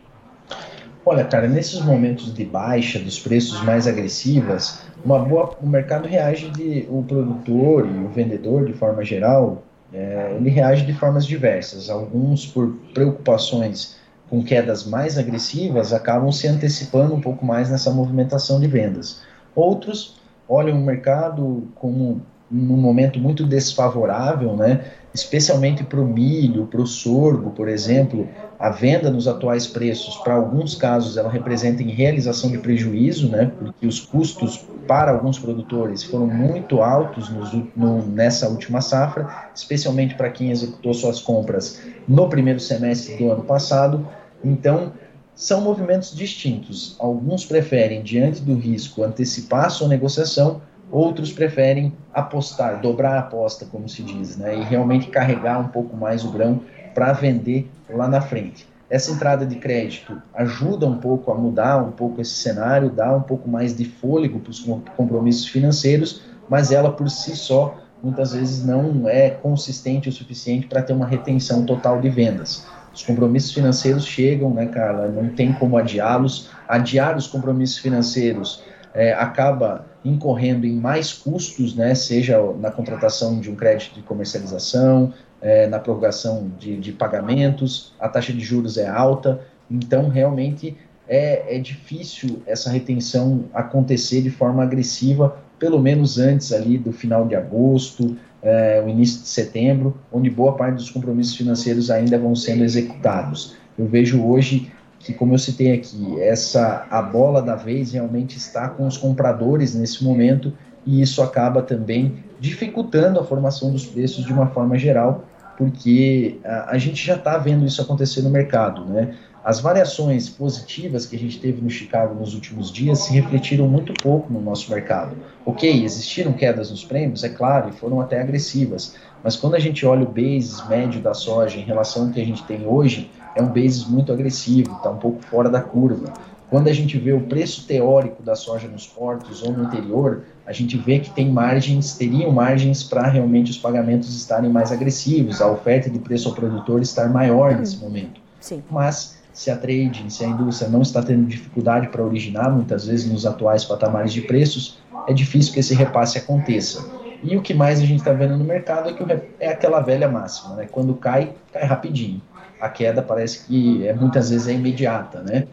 Olha, 1.04 1.24
cara, 1.24 1.48
nesses 1.48 1.80
momentos 1.80 2.32
de 2.34 2.44
baixa 2.44 2.98
dos 2.98 3.18
preços 3.18 3.62
mais 3.62 3.86
agressivas, 3.86 4.82
uma 5.04 5.18
boa, 5.18 5.56
o 5.60 5.66
mercado 5.66 6.06
reage 6.06 6.50
de 6.50 6.86
o 6.90 7.02
produtor 7.02 7.86
e 7.86 8.04
o 8.04 8.08
vendedor 8.08 8.66
de 8.66 8.74
forma 8.74 9.02
geral, 9.02 9.62
é, 9.92 10.36
ele 10.36 10.50
reage 10.50 10.84
de 10.84 10.92
formas 10.92 11.26
diversas. 11.26 11.88
Alguns 11.88 12.46
por 12.46 12.76
preocupações 12.92 13.96
com 14.28 14.44
quedas 14.44 14.86
mais 14.86 15.18
agressivas 15.18 15.92
acabam 15.92 16.30
se 16.30 16.46
antecipando 16.46 17.14
um 17.14 17.20
pouco 17.20 17.44
mais 17.44 17.70
nessa 17.70 17.90
movimentação 17.90 18.60
de 18.60 18.66
vendas. 18.66 19.22
Outros 19.54 20.20
olham 20.48 20.78
o 20.78 20.84
mercado 20.84 21.66
como 21.74 22.20
num 22.50 22.76
momento 22.76 23.18
muito 23.18 23.46
desfavorável, 23.46 24.56
né? 24.56 24.84
especialmente 25.14 25.84
para 25.84 26.00
o 26.00 26.06
milho, 26.06 26.66
para 26.66 26.80
o 26.80 26.86
sorgo, 26.86 27.50
por 27.50 27.68
exemplo, 27.68 28.28
a 28.58 28.70
venda 28.70 29.10
nos 29.10 29.28
atuais 29.28 29.66
preços, 29.66 30.16
para 30.18 30.34
alguns 30.34 30.74
casos, 30.74 31.16
ela 31.16 31.30
representa 31.30 31.82
em 31.82 31.90
realização 31.90 32.50
de 32.50 32.58
prejuízo, 32.58 33.28
né? 33.28 33.52
porque 33.58 33.86
os 33.86 34.00
custos 34.00 34.64
para 34.86 35.12
alguns 35.12 35.38
produtores 35.38 36.02
foram 36.02 36.26
muito 36.26 36.82
altos 36.82 37.28
nos, 37.28 37.52
no, 37.76 38.04
nessa 38.06 38.48
última 38.48 38.80
safra, 38.80 39.48
especialmente 39.54 40.14
para 40.16 40.30
quem 40.30 40.50
executou 40.50 40.92
suas 40.92 41.20
compras 41.20 41.80
no 42.08 42.28
primeiro 42.28 42.58
semestre 42.58 43.16
do 43.16 43.30
ano 43.30 43.44
passado. 43.44 44.06
Então, 44.42 44.92
são 45.34 45.60
movimentos 45.60 46.14
distintos. 46.14 46.96
Alguns 46.98 47.46
preferem, 47.46 48.02
diante 48.02 48.42
do 48.42 48.54
risco, 48.54 49.02
antecipar 49.02 49.70
sua 49.70 49.88
negociação, 49.88 50.60
outros 50.90 51.32
preferem 51.32 51.92
apostar, 52.12 52.80
dobrar 52.80 53.16
a 53.16 53.20
aposta, 53.20 53.66
como 53.66 53.88
se 53.88 54.02
diz, 54.02 54.36
né, 54.36 54.58
e 54.58 54.62
realmente 54.62 55.08
carregar 55.08 55.60
um 55.60 55.68
pouco 55.68 55.96
mais 55.96 56.24
o 56.24 56.30
grão 56.30 56.60
para 56.94 57.12
vender 57.12 57.70
lá 57.88 58.08
na 58.08 58.20
frente. 58.20 58.68
Essa 58.88 59.12
entrada 59.12 59.46
de 59.46 59.54
crédito 59.54 60.20
ajuda 60.34 60.86
um 60.86 60.98
pouco 60.98 61.30
a 61.30 61.34
mudar 61.34 61.80
um 61.80 61.92
pouco 61.92 62.20
esse 62.20 62.34
cenário, 62.34 62.90
dá 62.90 63.14
um 63.14 63.22
pouco 63.22 63.48
mais 63.48 63.76
de 63.76 63.84
fôlego 63.84 64.40
para 64.40 64.50
os 64.50 64.60
compromissos 64.96 65.46
financeiros, 65.46 66.22
mas 66.48 66.72
ela 66.72 66.90
por 66.90 67.08
si 67.08 67.36
só 67.36 67.76
muitas 68.02 68.32
vezes 68.32 68.64
não 68.64 69.08
é 69.08 69.30
consistente 69.30 70.08
o 70.08 70.12
suficiente 70.12 70.66
para 70.66 70.82
ter 70.82 70.92
uma 70.92 71.06
retenção 71.06 71.64
total 71.64 72.00
de 72.00 72.08
vendas. 72.08 72.66
Os 72.92 73.04
compromissos 73.04 73.52
financeiros 73.52 74.04
chegam, 74.04 74.50
né, 74.52 74.66
Carla? 74.66 75.06
Não 75.06 75.28
tem 75.28 75.52
como 75.52 75.76
adiá-los. 75.76 76.50
Adiar 76.66 77.16
os 77.16 77.28
compromissos 77.28 77.78
financeiros 77.78 78.64
é, 78.94 79.12
acaba 79.12 79.86
incorrendo 80.04 80.66
em 80.66 80.74
mais 80.74 81.12
custos, 81.12 81.74
né, 81.74 81.94
seja 81.94 82.40
na 82.58 82.70
contratação 82.70 83.38
de 83.38 83.50
um 83.50 83.54
crédito 83.54 83.94
de 83.94 84.02
comercialização, 84.02 85.12
é, 85.40 85.66
na 85.66 85.78
prorrogação 85.78 86.50
de, 86.58 86.76
de, 86.76 86.92
pagamentos, 86.92 87.92
a 87.98 88.08
taxa 88.08 88.32
de 88.32 88.40
juros 88.40 88.76
é 88.76 88.86
alta, 88.86 89.40
então 89.70 90.08
realmente 90.08 90.76
é, 91.08 91.56
é 91.56 91.58
difícil 91.58 92.42
essa 92.46 92.70
retenção 92.70 93.44
acontecer 93.52 94.22
de 94.22 94.30
forma 94.30 94.62
agressiva, 94.62 95.36
pelo 95.58 95.78
menos 95.78 96.18
antes 96.18 96.52
ali 96.52 96.78
do 96.78 96.92
final 96.92 97.26
de 97.26 97.34
agosto, 97.34 98.16
é, 98.42 98.82
o 98.84 98.88
início 98.88 99.20
de 99.22 99.28
setembro, 99.28 99.96
onde 100.10 100.30
boa 100.30 100.56
parte 100.56 100.76
dos 100.76 100.90
compromissos 100.90 101.36
financeiros 101.36 101.90
ainda 101.90 102.18
vão 102.18 102.34
sendo 102.34 102.64
executados. 102.64 103.56
Eu 103.78 103.86
vejo 103.86 104.24
hoje 104.24 104.72
que, 105.00 105.14
como 105.14 105.34
eu 105.34 105.38
citei 105.38 105.72
aqui, 105.72 106.20
essa 106.20 106.86
a 106.90 107.00
bola 107.00 107.42
da 107.42 107.56
vez 107.56 107.92
realmente 107.92 108.36
está 108.36 108.68
com 108.68 108.86
os 108.86 108.98
compradores 108.98 109.74
nesse 109.74 110.04
momento 110.04 110.52
e 110.86 111.00
isso 111.00 111.22
acaba 111.22 111.62
também 111.62 112.22
dificultando 112.38 113.18
a 113.18 113.24
formação 113.24 113.72
dos 113.72 113.86
preços 113.86 114.24
de 114.24 114.32
uma 114.32 114.46
forma 114.48 114.78
geral, 114.78 115.24
porque 115.56 116.38
a, 116.44 116.72
a 116.72 116.78
gente 116.78 117.04
já 117.04 117.16
está 117.16 117.36
vendo 117.38 117.66
isso 117.66 117.80
acontecer 117.80 118.22
no 118.22 118.30
mercado, 118.30 118.84
né? 118.84 119.16
As 119.42 119.58
variações 119.58 120.28
positivas 120.28 121.06
que 121.06 121.16
a 121.16 121.18
gente 121.18 121.40
teve 121.40 121.62
no 121.62 121.70
Chicago 121.70 122.14
nos 122.14 122.34
últimos 122.34 122.70
dias 122.70 122.98
se 122.98 123.12
refletiram 123.14 123.66
muito 123.66 123.94
pouco 123.94 124.30
no 124.30 124.38
nosso 124.38 124.70
mercado. 124.70 125.16
Ok, 125.46 125.82
existiram 125.82 126.34
quedas 126.34 126.70
nos 126.70 126.84
prêmios, 126.84 127.24
é 127.24 127.30
claro, 127.30 127.70
e 127.70 127.72
foram 127.72 128.02
até 128.02 128.20
agressivas, 128.20 128.96
mas 129.24 129.36
quando 129.36 129.54
a 129.54 129.58
gente 129.58 129.86
olha 129.86 130.02
o 130.02 130.12
basis 130.12 130.66
médio 130.68 131.00
da 131.00 131.14
soja 131.14 131.58
em 131.58 131.62
relação 131.62 132.06
ao 132.06 132.10
que 132.10 132.20
a 132.20 132.24
gente 132.24 132.44
tem 132.44 132.66
hoje, 132.66 133.10
é 133.34 133.42
um 133.42 133.46
basis 133.46 133.86
muito 133.86 134.12
agressivo, 134.12 134.76
está 134.76 134.90
um 134.90 134.96
pouco 134.96 135.22
fora 135.22 135.48
da 135.48 135.60
curva. 135.60 136.12
Quando 136.50 136.66
a 136.66 136.72
gente 136.72 136.98
vê 136.98 137.12
o 137.12 137.20
preço 137.20 137.64
teórico 137.64 138.24
da 138.24 138.34
soja 138.34 138.66
nos 138.66 138.84
portos 138.84 139.40
ou 139.40 139.52
no 139.52 139.64
interior, 139.64 140.24
a 140.44 140.52
gente 140.52 140.76
vê 140.76 140.98
que 140.98 141.10
tem 141.10 141.30
margens, 141.30 141.94
teriam 141.94 142.32
margens 142.32 142.82
para 142.82 143.06
realmente 143.06 143.52
os 143.52 143.56
pagamentos 143.56 144.14
estarem 144.16 144.50
mais 144.50 144.72
agressivos, 144.72 145.40
a 145.40 145.48
oferta 145.48 145.88
de 145.88 146.00
preço 146.00 146.28
ao 146.28 146.34
produtor 146.34 146.82
estar 146.82 147.08
maior 147.08 147.56
nesse 147.56 147.76
momento. 147.76 148.20
Sim. 148.40 148.64
Mas 148.68 149.20
se 149.32 149.48
a 149.48 149.56
trade, 149.56 150.12
se 150.12 150.24
a 150.24 150.28
indústria 150.28 150.68
não 150.68 150.82
está 150.82 151.00
tendo 151.00 151.24
dificuldade 151.26 151.86
para 151.86 152.02
originar, 152.02 152.50
muitas 152.50 152.86
vezes 152.86 153.08
nos 153.08 153.24
atuais 153.24 153.64
patamares 153.64 154.12
de 154.12 154.22
preços, 154.22 154.80
é 155.06 155.12
difícil 155.12 155.52
que 155.52 155.60
esse 155.60 155.72
repasse 155.72 156.18
aconteça. 156.18 156.84
E 157.22 157.36
o 157.36 157.42
que 157.42 157.54
mais 157.54 157.80
a 157.80 157.84
gente 157.84 158.00
está 158.00 158.12
vendo 158.12 158.36
no 158.36 158.44
mercado 158.44 158.88
é 158.88 158.92
que 158.92 159.04
é 159.38 159.48
aquela 159.50 159.80
velha 159.80 160.08
máxima, 160.08 160.56
né? 160.56 160.66
Quando 160.68 160.94
cai, 160.94 161.32
cai 161.52 161.64
rapidinho 161.64 162.20
a 162.60 162.68
queda 162.68 163.02
parece 163.02 163.46
que 163.46 163.86
é, 163.86 163.92
muitas 163.92 164.30
vezes 164.30 164.48
é 164.48 164.52
imediata, 164.52 165.22
né? 165.22 165.46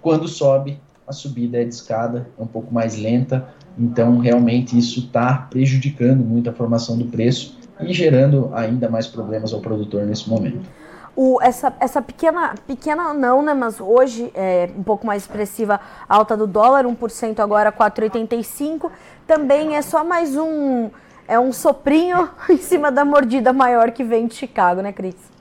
Quando 0.00 0.28
sobe, 0.28 0.78
a 1.06 1.12
subida 1.12 1.60
é 1.60 1.64
de 1.64 1.74
escada, 1.74 2.28
é 2.38 2.42
um 2.42 2.46
pouco 2.46 2.72
mais 2.72 2.96
lenta, 2.96 3.48
então 3.78 4.18
realmente 4.18 4.78
isso 4.78 5.00
está 5.00 5.46
prejudicando 5.50 6.24
muito 6.24 6.48
a 6.48 6.52
formação 6.52 6.96
do 6.96 7.06
preço 7.06 7.58
e 7.80 7.92
gerando 7.92 8.50
ainda 8.54 8.88
mais 8.88 9.06
problemas 9.06 9.52
ao 9.52 9.60
produtor 9.60 10.04
nesse 10.04 10.28
momento. 10.28 10.68
O, 11.14 11.38
essa, 11.42 11.74
essa 11.78 12.00
pequena, 12.00 12.54
pequena 12.66 13.12
não, 13.12 13.42
né, 13.42 13.52
mas 13.52 13.80
hoje 13.80 14.30
é 14.34 14.70
um 14.74 14.82
pouco 14.82 15.06
mais 15.06 15.22
expressiva 15.22 15.78
alta 16.08 16.36
do 16.36 16.46
dólar, 16.46 16.86
1% 16.86 17.38
agora 17.40 17.70
4,85, 17.70 18.90
também 19.26 19.76
é 19.76 19.82
só 19.82 20.02
mais 20.02 20.36
um, 20.36 20.88
é 21.28 21.38
um 21.38 21.52
soprinho 21.52 22.30
em 22.48 22.56
cima 22.56 22.90
da 22.90 23.04
mordida 23.04 23.52
maior 23.52 23.90
que 23.90 24.02
vem 24.02 24.26
de 24.26 24.34
Chicago, 24.34 24.80
né, 24.80 24.90
Cris? 24.90 25.31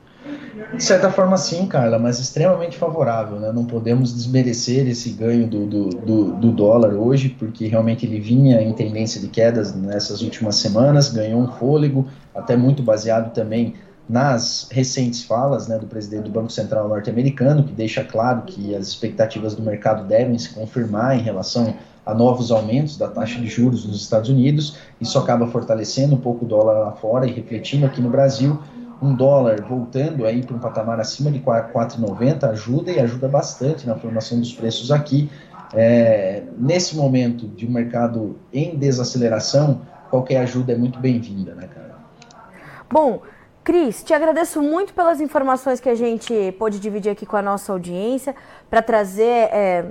De 0.76 0.84
certa 0.84 1.10
forma, 1.10 1.38
sim, 1.38 1.66
Carla, 1.68 1.98
mas 1.98 2.20
extremamente 2.20 2.78
favorável. 2.78 3.40
Né? 3.40 3.52
Não 3.52 3.66
podemos 3.66 4.14
desmerecer 4.14 4.88
esse 4.88 5.12
ganho 5.12 5.48
do, 5.48 5.66
do, 5.66 5.90
do, 5.90 6.32
do, 6.34 6.52
dólar 6.52 6.94
hoje, 6.94 7.30
porque 7.30 7.68
realmente 7.68 8.06
ele 8.06 8.20
vinha 8.20 8.62
em 8.62 8.72
tendência 8.74 9.20
de 9.20 9.28
quedas 9.28 9.74
nessas 9.74 10.22
últimas 10.22 10.56
semanas, 10.58 11.10
ganhou 11.10 11.42
um 11.42 11.48
fôlego, 11.48 12.08
até 12.36 12.56
muito 12.56 12.84
baseado 12.84 13.34
também 13.34 13.76
nas 14.08 14.68
recentes 14.72 15.24
falas 15.24 15.68
né, 15.68 15.78
do 15.80 15.88
presidente 15.88 16.24
do 16.24 16.32
Banco 16.32 16.52
Central 16.52 16.88
norte-americano, 16.88 17.64
que 17.64 17.72
deixa 17.72 18.04
claro 18.04 18.44
que 18.44 18.76
as 18.76 18.88
expectativas 18.88 19.56
do 19.56 19.64
mercado 19.64 20.06
devem 20.08 20.38
se 20.38 20.50
confirmar 20.50 21.18
em 21.18 21.22
relação 21.22 21.74
a 22.06 22.14
novos 22.14 22.52
aumentos 22.52 22.98
da 22.98 23.08
taxa 23.08 23.40
de 23.40 23.48
juros 23.48 23.86
nos 23.86 24.02
Estados 24.02 24.30
Unidos. 24.30 24.78
Isso 25.00 25.18
acaba 25.18 25.48
fortalecendo 25.48 26.16
um 26.16 26.20
pouco 26.20 26.46
o 26.46 26.48
dólar 26.48 26.80
lá 26.80 26.92
fora 26.92 27.26
e 27.26 27.32
refletindo 27.32 27.86
aqui 27.86 28.02
no 28.02 28.10
Brasil 28.10 28.60
um 29.02 29.16
dólar 29.16 29.62
voltando 29.62 30.26
aí 30.26 30.44
para 30.46 30.56
um 30.56 30.60
patamar 30.60 31.00
acima 31.00 31.32
de 31.32 31.40
4,90 31.40 32.44
ajuda 32.50 32.92
e 32.92 33.00
ajuda 33.00 33.28
bastante 33.28 33.88
na 33.88 33.96
formação 33.96 34.40
dos 34.40 34.54
preços 34.54 34.92
aqui. 34.92 35.30
É, 35.74 36.44
nesse 36.58 36.96
momento 36.96 37.48
de 37.48 37.66
um 37.66 37.72
mercado 37.72 38.38
em 38.54 38.78
desaceleração, 38.78 39.82
qualquer 40.10 40.38
ajuda 40.38 40.74
é 40.74 40.76
muito 40.76 41.00
bem-vinda, 41.00 41.56
né, 41.56 41.68
cara? 41.74 41.96
Bom, 42.92 43.22
Cris, 43.64 44.04
te 44.04 44.14
agradeço 44.14 44.62
muito 44.62 44.94
pelas 44.94 45.22
informações 45.22 45.80
que 45.80 45.90
a 45.90 45.96
gente 45.96 46.52
pôde 46.60 46.80
dividir 46.80 47.12
aqui 47.12 47.26
com 47.26 47.38
a 47.38 47.42
nossa 47.42 47.72
audiência 47.72 48.36
para 48.70 48.82
trazer. 48.82 49.50
É 49.52 49.86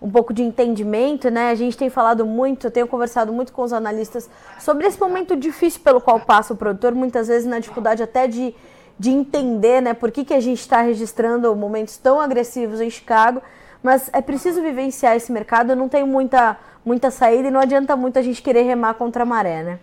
um 0.00 0.10
pouco 0.10 0.32
de 0.32 0.42
entendimento, 0.42 1.30
né? 1.30 1.50
A 1.50 1.54
gente 1.54 1.76
tem 1.76 1.90
falado 1.90 2.24
muito, 2.24 2.66
eu 2.66 2.70
tenho 2.70 2.86
conversado 2.86 3.32
muito 3.32 3.52
com 3.52 3.62
os 3.62 3.72
analistas 3.72 4.30
sobre 4.58 4.86
esse 4.86 4.98
momento 4.98 5.36
difícil 5.36 5.80
pelo 5.82 6.00
qual 6.00 6.18
passa 6.20 6.54
o 6.54 6.56
produtor, 6.56 6.94
muitas 6.94 7.28
vezes 7.28 7.46
na 7.46 7.58
dificuldade 7.58 8.02
até 8.02 8.26
de, 8.26 8.54
de 8.98 9.10
entender, 9.10 9.82
né, 9.82 9.92
por 9.92 10.10
que, 10.10 10.24
que 10.24 10.32
a 10.32 10.40
gente 10.40 10.60
está 10.60 10.80
registrando 10.80 11.54
momentos 11.54 11.98
tão 11.98 12.18
agressivos 12.18 12.80
em 12.80 12.88
Chicago, 12.88 13.42
mas 13.82 14.08
é 14.12 14.22
preciso 14.22 14.62
vivenciar 14.62 15.16
esse 15.16 15.30
mercado, 15.30 15.76
não 15.76 15.88
tem 15.88 16.04
muita, 16.04 16.56
muita 16.84 17.10
saída 17.10 17.48
e 17.48 17.50
não 17.50 17.60
adianta 17.60 17.94
muito 17.94 18.18
a 18.18 18.22
gente 18.22 18.40
querer 18.42 18.62
remar 18.62 18.94
contra 18.94 19.22
a 19.22 19.26
maré, 19.26 19.62
né? 19.62 19.78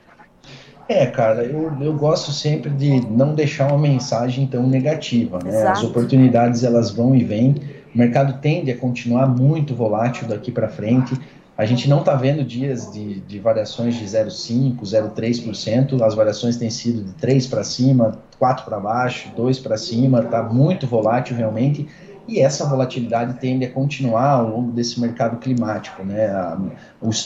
É, 0.90 1.06
cara, 1.06 1.44
eu, 1.44 1.74
eu 1.82 1.94
gosto 1.94 2.32
sempre 2.32 2.70
de 2.70 3.06
não 3.10 3.36
deixar 3.36 3.68
uma 3.68 3.78
mensagem 3.78 4.48
tão 4.48 4.66
negativa, 4.66 5.38
né? 5.44 5.50
Exato. 5.50 5.72
As 5.80 5.84
oportunidades 5.84 6.64
elas 6.64 6.92
vão 6.92 7.14
e 7.14 7.26
vêm 7.26 7.56
o 7.98 8.00
mercado 8.00 8.40
tende 8.40 8.70
a 8.70 8.78
continuar 8.78 9.26
muito 9.26 9.74
volátil 9.74 10.28
daqui 10.28 10.52
para 10.52 10.70
frente. 10.70 11.20
A 11.58 11.66
gente 11.66 11.90
não 11.90 12.02
está 12.02 12.14
vendo 12.14 12.44
dias 12.44 12.94
de, 12.94 13.22
de, 13.22 13.40
variações 13.40 13.96
de 13.96 14.06
0,5%, 14.06 14.80
0,3%. 14.82 16.00
As 16.04 16.14
variações 16.14 16.58
têm 16.58 16.70
sido 16.70 17.04
de 17.04 17.14
3 17.14 17.48
para 17.48 17.64
cima, 17.64 18.20
4 18.38 18.66
para 18.66 18.80
baixo, 18.80 19.30
2 19.36 19.58
para 19.62 19.78
cima. 19.78 20.20
Está 20.20 20.44
muito 20.44 20.86
volátil 20.86 21.36
realmente. 21.36 21.88
E 22.28 22.40
essa 22.40 22.66
volatilidade 22.66 23.40
tende 23.40 23.66
a 23.66 23.72
continuar 23.72 24.30
ao 24.30 24.48
longo 24.48 24.72
desse 24.72 25.02
mercado 25.02 25.38
climático. 25.38 26.04
Né? 26.04 26.28
A, 26.28 26.56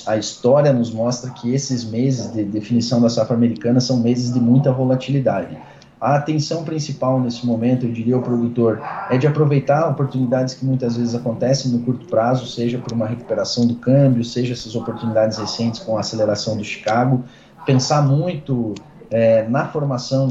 a 0.08 0.16
história 0.16 0.72
nos 0.72 0.90
mostra 0.90 1.32
que 1.32 1.54
esses 1.54 1.84
meses 1.84 2.32
de 2.32 2.46
definição 2.46 3.02
da 3.02 3.10
safra 3.10 3.36
americana 3.36 3.82
são 3.82 3.98
meses 3.98 4.34
de 4.34 4.40
muita 4.40 4.72
volatilidade. 4.72 5.58
A 6.02 6.16
atenção 6.16 6.64
principal 6.64 7.20
nesse 7.20 7.46
momento, 7.46 7.86
eu 7.86 7.92
diria 7.92 8.16
ao 8.16 8.24
produtor, 8.24 8.82
é 9.08 9.20
de 9.20 9.28
aproveitar 9.28 9.88
oportunidades 9.88 10.56
que 10.56 10.66
muitas 10.66 10.98
vezes 10.98 11.14
acontecem 11.14 11.72
no 11.72 11.80
curto 11.80 12.08
prazo, 12.08 12.48
seja 12.48 12.80
por 12.80 12.92
uma 12.92 13.06
recuperação 13.06 13.68
do 13.68 13.76
câmbio, 13.76 14.26
seja 14.26 14.54
essas 14.54 14.76
oportunidades 14.76 15.38
recentes 15.38 15.80
com 15.80 15.96
a 15.96 16.00
aceleração 16.00 16.58
do 16.58 16.64
Chicago, 16.64 17.24
pensar 17.68 18.02
muito 18.02 18.74
é, 19.12 19.48
na 19.48 19.68
formação 19.68 20.30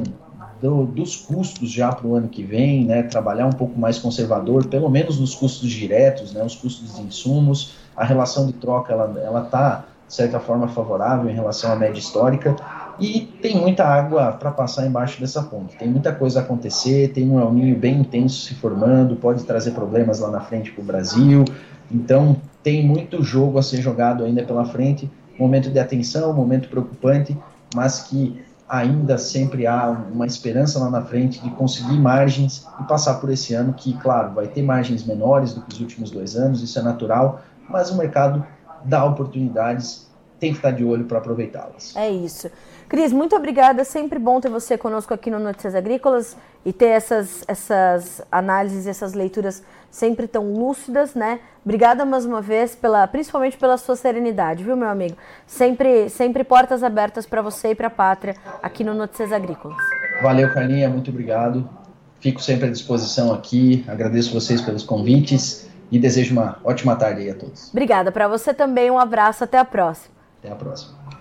do, 0.61 0.87
dos 0.87 1.15
custos 1.15 1.71
já 1.71 1.93
para 1.93 2.05
o 2.05 2.17
ano 2.17 2.29
que 2.29 2.43
vem, 2.43 2.85
né, 2.85 3.05
trabalhar 3.05 3.47
um 3.47 3.53
pouco 3.53 3.79
mais 3.79 3.97
conservador, 3.97 4.67
pelo 4.67 4.91
menos 4.91 5.21
nos 5.21 5.37
custos 5.37 5.71
diretos, 5.71 6.33
né, 6.33 6.43
os 6.43 6.57
custos 6.57 6.97
de 6.97 7.03
insumos, 7.03 7.77
a 7.97 8.05
relação 8.05 8.45
de 8.45 8.55
troca 8.55 8.93
ela 8.93 9.45
está, 9.45 9.85
de 10.09 10.15
certa 10.15 10.41
forma, 10.41 10.67
favorável 10.67 11.31
em 11.31 11.35
relação 11.35 11.73
à 11.73 11.77
média 11.77 12.01
histórica, 12.01 12.57
e 13.01 13.23
tem 13.41 13.57
muita 13.57 13.85
água 13.85 14.33
para 14.33 14.51
passar 14.51 14.87
embaixo 14.87 15.19
dessa 15.21 15.43
ponte. 15.43 15.77
Tem 15.77 15.89
muita 15.89 16.13
coisa 16.13 16.41
a 16.41 16.43
acontecer, 16.43 17.13
tem 17.13 17.31
um 17.31 17.41
El 17.41 17.53
Ninho 17.53 17.77
bem 17.77 18.01
intenso 18.01 18.43
se 18.43 18.55
formando, 18.55 19.17
pode 19.17 19.45
trazer 19.45 19.71
problemas 19.71 20.21
lá 20.21 20.31
na 20.31 20.41
frente 20.41 20.71
para 20.71 20.83
o 20.83 20.85
Brasil. 20.85 21.45
Então, 21.91 22.37
tem 22.63 22.87
muito 22.87 23.23
jogo 23.23 23.59
a 23.59 23.63
ser 23.63 23.81
jogado 23.81 24.23
ainda 24.23 24.45
pela 24.45 24.65
frente. 24.67 25.11
Momento 25.39 25.71
de 25.71 25.79
atenção, 25.79 26.33
momento 26.35 26.69
preocupante, 26.69 27.37
mas 27.75 28.01
que 28.03 28.39
ainda 28.69 29.19
sempre 29.19 29.67
há 29.67 29.91
uma 29.91 30.27
esperança 30.27 30.79
lá 30.79 30.89
na 30.89 31.03
frente 31.03 31.43
de 31.43 31.51
conseguir 31.51 31.99
margens 31.99 32.69
e 32.81 32.85
passar 32.85 33.15
por 33.15 33.31
esse 33.31 33.53
ano 33.53 33.73
que, 33.73 33.95
claro, 33.95 34.35
vai 34.35 34.47
ter 34.47 34.63
margens 34.63 35.03
menores 35.05 35.55
do 35.55 35.63
que 35.63 35.73
os 35.73 35.81
últimos 35.81 36.11
dois 36.11 36.37
anos, 36.37 36.63
isso 36.63 36.79
é 36.79 36.83
natural, 36.83 37.43
mas 37.69 37.91
o 37.91 37.97
mercado 37.97 38.47
dá 38.85 39.05
oportunidades, 39.05 40.09
tem 40.39 40.53
que 40.53 40.59
estar 40.59 40.71
de 40.71 40.85
olho 40.85 41.05
para 41.05 41.19
aproveitá-las. 41.19 41.97
É 41.97 42.09
isso. 42.09 42.49
Cris, 42.91 43.13
muito 43.13 43.37
obrigada. 43.37 43.85
Sempre 43.85 44.19
bom 44.19 44.41
ter 44.41 44.49
você 44.49 44.77
conosco 44.77 45.15
aqui 45.15 45.31
no 45.31 45.39
Notícias 45.39 45.77
Agrícolas 45.77 46.37
e 46.67 46.73
ter 46.73 46.89
essas, 46.89 47.45
essas 47.47 48.21
análises, 48.33 48.85
essas 48.85 49.15
leituras 49.15 49.63
sempre 49.89 50.27
tão 50.27 50.53
lúcidas, 50.53 51.15
né? 51.15 51.39
Obrigada 51.65 52.05
mais 52.05 52.25
uma 52.27 52.43
vez, 52.43 52.75
pela, 52.75 53.07
principalmente 53.07 53.57
pela 53.57 53.77
sua 53.77 53.95
serenidade, 53.95 54.65
viu, 54.65 54.77
meu 54.77 54.89
amigo? 54.89 55.17
Sempre, 55.47 56.09
sempre 56.09 56.43
portas 56.43 56.83
abertas 56.83 57.27
para 57.27 57.41
você 57.41 57.71
e 57.71 57.75
para 57.77 57.87
a 57.87 57.91
pátria 57.91 58.35
aqui 58.61 58.83
no 58.83 58.93
Notícias 58.93 59.33
Agrícolas. 59.33 59.79
Valeu, 60.21 60.53
Carlinha, 60.53 60.89
muito 60.89 61.13
obrigado. 61.13 61.71
Fico 62.19 62.43
sempre 62.43 62.67
à 62.67 62.71
disposição 62.73 63.33
aqui. 63.33 63.85
Agradeço 63.87 64.35
vocês 64.35 64.61
pelos 64.61 64.83
convites 64.83 65.69
e 65.93 65.99
desejo 65.99 66.33
uma 66.33 66.59
ótima 66.65 66.97
tarde 66.97 67.21
aí 67.21 67.31
a 67.31 67.37
todos. 67.37 67.71
Obrigada 67.71 68.11
para 68.11 68.27
você 68.27 68.53
também. 68.53 68.91
Um 68.91 68.99
abraço. 68.99 69.45
Até 69.45 69.59
a 69.59 69.65
próxima. 69.65 70.13
Até 70.41 70.51
a 70.51 70.57
próxima. 70.57 71.20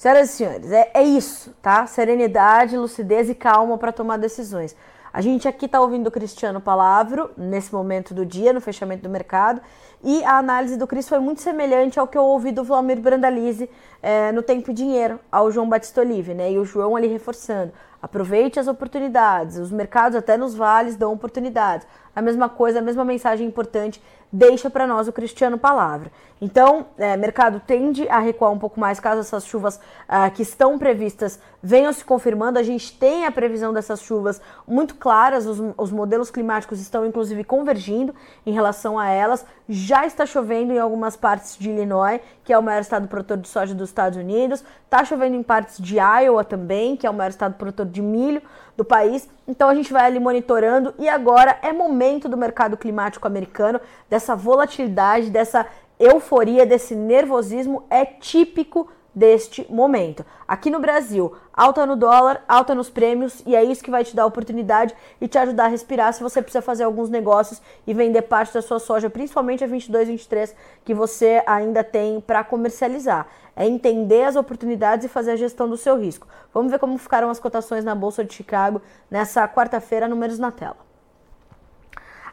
Senhoras 0.00 0.30
e 0.30 0.32
senhores, 0.32 0.72
é, 0.72 0.90
é 0.94 1.02
isso, 1.02 1.54
tá? 1.60 1.86
Serenidade, 1.86 2.74
lucidez 2.74 3.28
e 3.28 3.34
calma 3.34 3.76
para 3.76 3.92
tomar 3.92 4.16
decisões. 4.16 4.74
A 5.12 5.20
gente 5.20 5.46
aqui 5.46 5.66
está 5.66 5.78
ouvindo 5.78 6.06
o 6.06 6.10
Cristiano 6.10 6.58
Palavro 6.58 7.30
nesse 7.36 7.70
momento 7.70 8.14
do 8.14 8.24
dia, 8.24 8.50
no 8.54 8.62
fechamento 8.62 9.02
do 9.02 9.10
mercado, 9.10 9.60
e 10.02 10.24
a 10.24 10.38
análise 10.38 10.78
do 10.78 10.86
Cris 10.86 11.06
foi 11.06 11.18
muito 11.18 11.42
semelhante 11.42 12.00
ao 12.00 12.08
que 12.08 12.16
eu 12.16 12.24
ouvi 12.24 12.50
do 12.50 12.64
Vlamir 12.64 12.98
Brandalize 12.98 13.68
é, 14.02 14.32
no 14.32 14.42
Tempo 14.42 14.70
e 14.70 14.72
Dinheiro, 14.72 15.20
ao 15.30 15.50
João 15.50 15.68
Batista 15.68 16.00
Olive, 16.00 16.32
né? 16.32 16.50
E 16.50 16.58
o 16.58 16.64
João 16.64 16.96
ali 16.96 17.06
reforçando. 17.06 17.70
Aproveite 18.00 18.58
as 18.58 18.68
oportunidades, 18.68 19.58
os 19.58 19.70
mercados 19.70 20.16
até 20.16 20.34
nos 20.34 20.54
vales 20.54 20.96
dão 20.96 21.12
oportunidades. 21.12 21.86
A 22.16 22.22
mesma 22.22 22.48
coisa, 22.48 22.78
a 22.78 22.82
mesma 22.82 23.04
mensagem 23.04 23.46
importante 23.46 24.02
deixa 24.32 24.70
para 24.70 24.86
nós 24.86 25.08
o 25.08 25.12
Cristiano 25.12 25.58
Palavra. 25.58 26.10
Então, 26.40 26.86
é, 26.96 27.16
mercado 27.16 27.60
tende 27.66 28.08
a 28.08 28.18
recuar 28.18 28.50
um 28.50 28.58
pouco 28.58 28.80
mais 28.80 28.98
caso 28.98 29.20
essas 29.20 29.44
chuvas 29.44 29.76
uh, 29.76 30.30
que 30.34 30.42
estão 30.42 30.78
previstas 30.78 31.38
venham 31.62 31.92
se 31.92 32.04
confirmando. 32.04 32.58
A 32.58 32.62
gente 32.62 32.96
tem 32.96 33.26
a 33.26 33.32
previsão 33.32 33.72
dessas 33.72 34.02
chuvas 34.02 34.40
muito 34.66 34.94
claras, 34.94 35.46
os, 35.46 35.58
os 35.76 35.90
modelos 35.90 36.30
climáticos 36.30 36.80
estão 36.80 37.06
inclusive 37.06 37.44
convergindo 37.44 38.14
em 38.44 38.52
relação 38.52 38.98
a 38.98 39.08
elas. 39.08 39.44
Já 39.68 40.06
está 40.06 40.26
chovendo 40.26 40.72
em 40.72 40.78
algumas 40.78 41.16
partes 41.16 41.56
de 41.56 41.70
Illinois, 41.70 42.20
que 42.44 42.52
é 42.52 42.58
o 42.58 42.62
maior 42.62 42.80
estado 42.80 43.08
produtor 43.08 43.36
de 43.36 43.48
soja 43.48 43.74
dos 43.74 43.88
Estados 43.90 44.18
Unidos. 44.18 44.64
Está 44.84 45.04
chovendo 45.04 45.36
em 45.36 45.42
partes 45.42 45.78
de 45.78 45.96
Iowa 45.96 46.44
também, 46.44 46.96
que 46.96 47.06
é 47.06 47.10
o 47.10 47.14
maior 47.14 47.30
estado 47.30 47.54
produtor 47.54 47.86
de 47.86 48.02
milho 48.02 48.42
do 48.76 48.84
país. 48.84 49.28
Então 49.46 49.68
a 49.68 49.74
gente 49.74 49.92
vai 49.92 50.06
ali 50.06 50.18
monitorando 50.18 50.94
e 50.98 51.08
agora 51.08 51.58
é 51.62 51.72
momento 51.72 52.28
do 52.28 52.36
mercado 52.36 52.76
climático 52.76 53.26
americano, 53.26 53.80
dessa 54.08 54.34
volatilidade, 54.34 55.30
dessa 55.30 55.66
euforia, 55.98 56.64
desse 56.64 56.94
nervosismo 56.94 57.84
é 57.90 58.06
típico 58.06 58.88
deste 59.14 59.66
momento. 59.70 60.24
Aqui 60.46 60.70
no 60.70 60.78
Brasil, 60.78 61.34
alta 61.52 61.84
no 61.84 61.96
dólar, 61.96 62.44
alta 62.48 62.74
nos 62.74 62.88
prêmios, 62.88 63.42
e 63.46 63.56
é 63.56 63.62
isso 63.64 63.82
que 63.82 63.90
vai 63.90 64.04
te 64.04 64.14
dar 64.14 64.26
oportunidade 64.26 64.94
e 65.20 65.26
te 65.26 65.38
ajudar 65.38 65.64
a 65.64 65.68
respirar 65.68 66.12
se 66.12 66.22
você 66.22 66.40
precisa 66.40 66.62
fazer 66.62 66.84
alguns 66.84 67.08
negócios 67.08 67.60
e 67.86 67.92
vender 67.92 68.22
parte 68.22 68.54
da 68.54 68.62
sua 68.62 68.78
soja, 68.78 69.10
principalmente 69.10 69.64
a 69.64 69.66
22, 69.66 70.08
23, 70.08 70.54
que 70.84 70.94
você 70.94 71.42
ainda 71.46 71.82
tem 71.82 72.20
para 72.20 72.44
comercializar. 72.44 73.26
É 73.56 73.66
entender 73.66 74.24
as 74.24 74.36
oportunidades 74.36 75.04
e 75.04 75.08
fazer 75.08 75.32
a 75.32 75.36
gestão 75.36 75.68
do 75.68 75.76
seu 75.76 75.98
risco. 75.98 76.26
Vamos 76.54 76.70
ver 76.70 76.78
como 76.78 76.96
ficaram 76.96 77.28
as 77.30 77.40
cotações 77.40 77.84
na 77.84 77.94
Bolsa 77.94 78.24
de 78.24 78.32
Chicago 78.32 78.80
nessa 79.10 79.46
quarta-feira, 79.48 80.08
números 80.08 80.38
na 80.38 80.50
tela. 80.50 80.78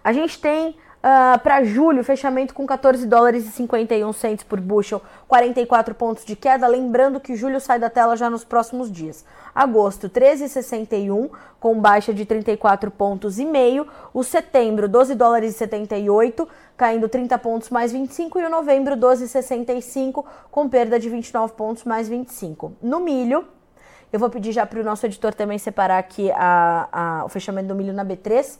A 0.03 0.13
gente 0.13 0.39
tem 0.39 0.77
Uh, 0.97 1.37
ah, 1.37 1.39
para 1.41 1.63
julho, 1.63 2.03
fechamento 2.03 2.55
com 2.55 2.65
14 2.65 3.05
dólares 3.05 3.45
e 3.45 3.51
51 3.51 4.11
cents 4.13 4.43
por 4.43 4.59
bushel, 4.59 5.01
44 5.27 5.93
pontos 5.93 6.25
de 6.25 6.35
queda. 6.35 6.67
Lembrando 6.67 7.19
que 7.19 7.35
julho 7.35 7.61
sai 7.61 7.79
da 7.79 7.89
tela 7.89 8.17
já 8.17 8.29
nos 8.29 8.43
próximos 8.43 8.91
dias. 8.91 9.23
Agosto, 9.53 10.09
13,61 10.09 11.29
com 11.59 11.79
baixa 11.79 12.13
de 12.13 12.25
34 12.25 12.89
pontos 12.89 13.37
e 13.37 13.45
meio. 13.45 13.87
O 14.11 14.23
setembro, 14.23 14.89
12 14.89 15.13
dólares 15.13 15.55
e 15.55 15.57
78, 15.57 16.47
caindo 16.75 17.07
30 17.07 17.37
pontos 17.37 17.69
mais 17.69 17.91
25 17.91 18.39
e 18.39 18.45
o 18.45 18.49
novembro 18.49 18.97
12,65 18.97 20.25
com 20.49 20.67
perda 20.67 20.99
de 20.99 21.09
29 21.09 21.53
pontos 21.53 21.83
mais 21.83 22.09
25. 22.09 22.73
No 22.81 22.99
milho, 22.99 23.45
eu 24.11 24.19
vou 24.19 24.29
pedir 24.29 24.51
já 24.51 24.65
para 24.65 24.79
o 24.79 24.83
nosso 24.83 25.05
editor 25.05 25.33
também 25.33 25.57
separar 25.57 25.99
aqui 25.99 26.31
a, 26.31 26.87
a, 26.91 27.25
o 27.25 27.29
fechamento 27.29 27.67
do 27.67 27.75
milho 27.75 27.93
na 27.93 28.05
B3. 28.05 28.57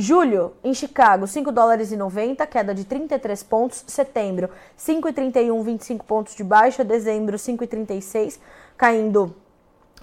Julho, 0.00 0.52
em 0.62 0.72
Chicago, 0.72 1.26
5 1.26 1.50
dólares 1.50 1.90
e 1.90 1.96
90, 1.96 2.46
queda 2.46 2.72
de 2.72 2.84
33 2.84 3.42
pontos. 3.42 3.82
Setembro, 3.88 4.48
5,31, 4.78 5.60
25 5.64 6.04
pontos 6.04 6.36
de 6.36 6.44
baixa. 6.44 6.84
Dezembro, 6.84 7.36
5,36, 7.36 8.38
caindo 8.76 9.34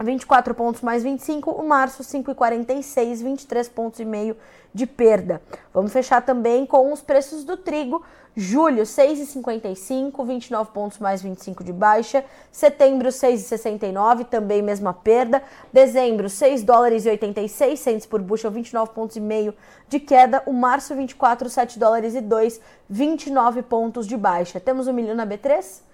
24 0.03 0.53
pontos 0.53 0.81
mais 0.81 1.03
25, 1.03 1.51
o 1.51 1.67
março 1.67 2.03
5,46, 2.03 3.23
23 3.23 3.69
pontos 3.69 3.99
e 3.99 4.05
meio 4.05 4.35
de 4.73 4.85
perda. 4.85 5.41
Vamos 5.73 5.93
fechar 5.93 6.21
também 6.21 6.65
com 6.65 6.91
os 6.91 7.01
preços 7.01 7.45
do 7.45 7.55
trigo. 7.55 8.03
Julho 8.35 8.83
6,55, 8.83 10.25
29 10.25 10.71
pontos 10.71 10.99
mais 10.99 11.21
25 11.21 11.63
de 11.63 11.71
baixa. 11.71 12.25
Setembro 12.51 13.07
6,69, 13.07 14.25
também 14.25 14.61
mesma 14.61 14.93
perda. 14.93 15.41
Dezembro 15.71 16.29
6 16.29 16.61
dólares 16.63 17.05
e 17.05 17.09
86 17.09 17.79
centes 17.79 18.05
por 18.05 18.21
bushel, 18.21 18.51
29 18.51 18.91
pontos 18.91 19.15
e 19.15 19.21
meio 19.21 19.53
de 19.87 20.01
queda. 20.01 20.43
O 20.45 20.51
março 20.51 20.93
24, 20.93 21.49
7 21.49 21.79
dólares 21.79 22.13
e 22.13 22.19
2, 22.19 22.59
29 22.89 23.61
pontos 23.61 24.05
de 24.05 24.17
baixa. 24.17 24.59
Temos 24.59 24.87
o 24.87 24.93
milho 24.93 25.15
na 25.15 25.25
B3? 25.25 25.85